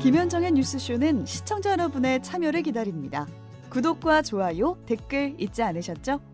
김현정의 0.03 0.53
뉴스쇼는 0.53 1.27
시청자 1.27 1.73
여러분의 1.73 2.23
참여를 2.23 2.63
기다립니다. 2.63 3.27
구독과 3.71 4.23
좋아요, 4.23 4.79
댓글 4.87 5.35
잊지 5.39 5.63
않으셨죠? 5.63 6.34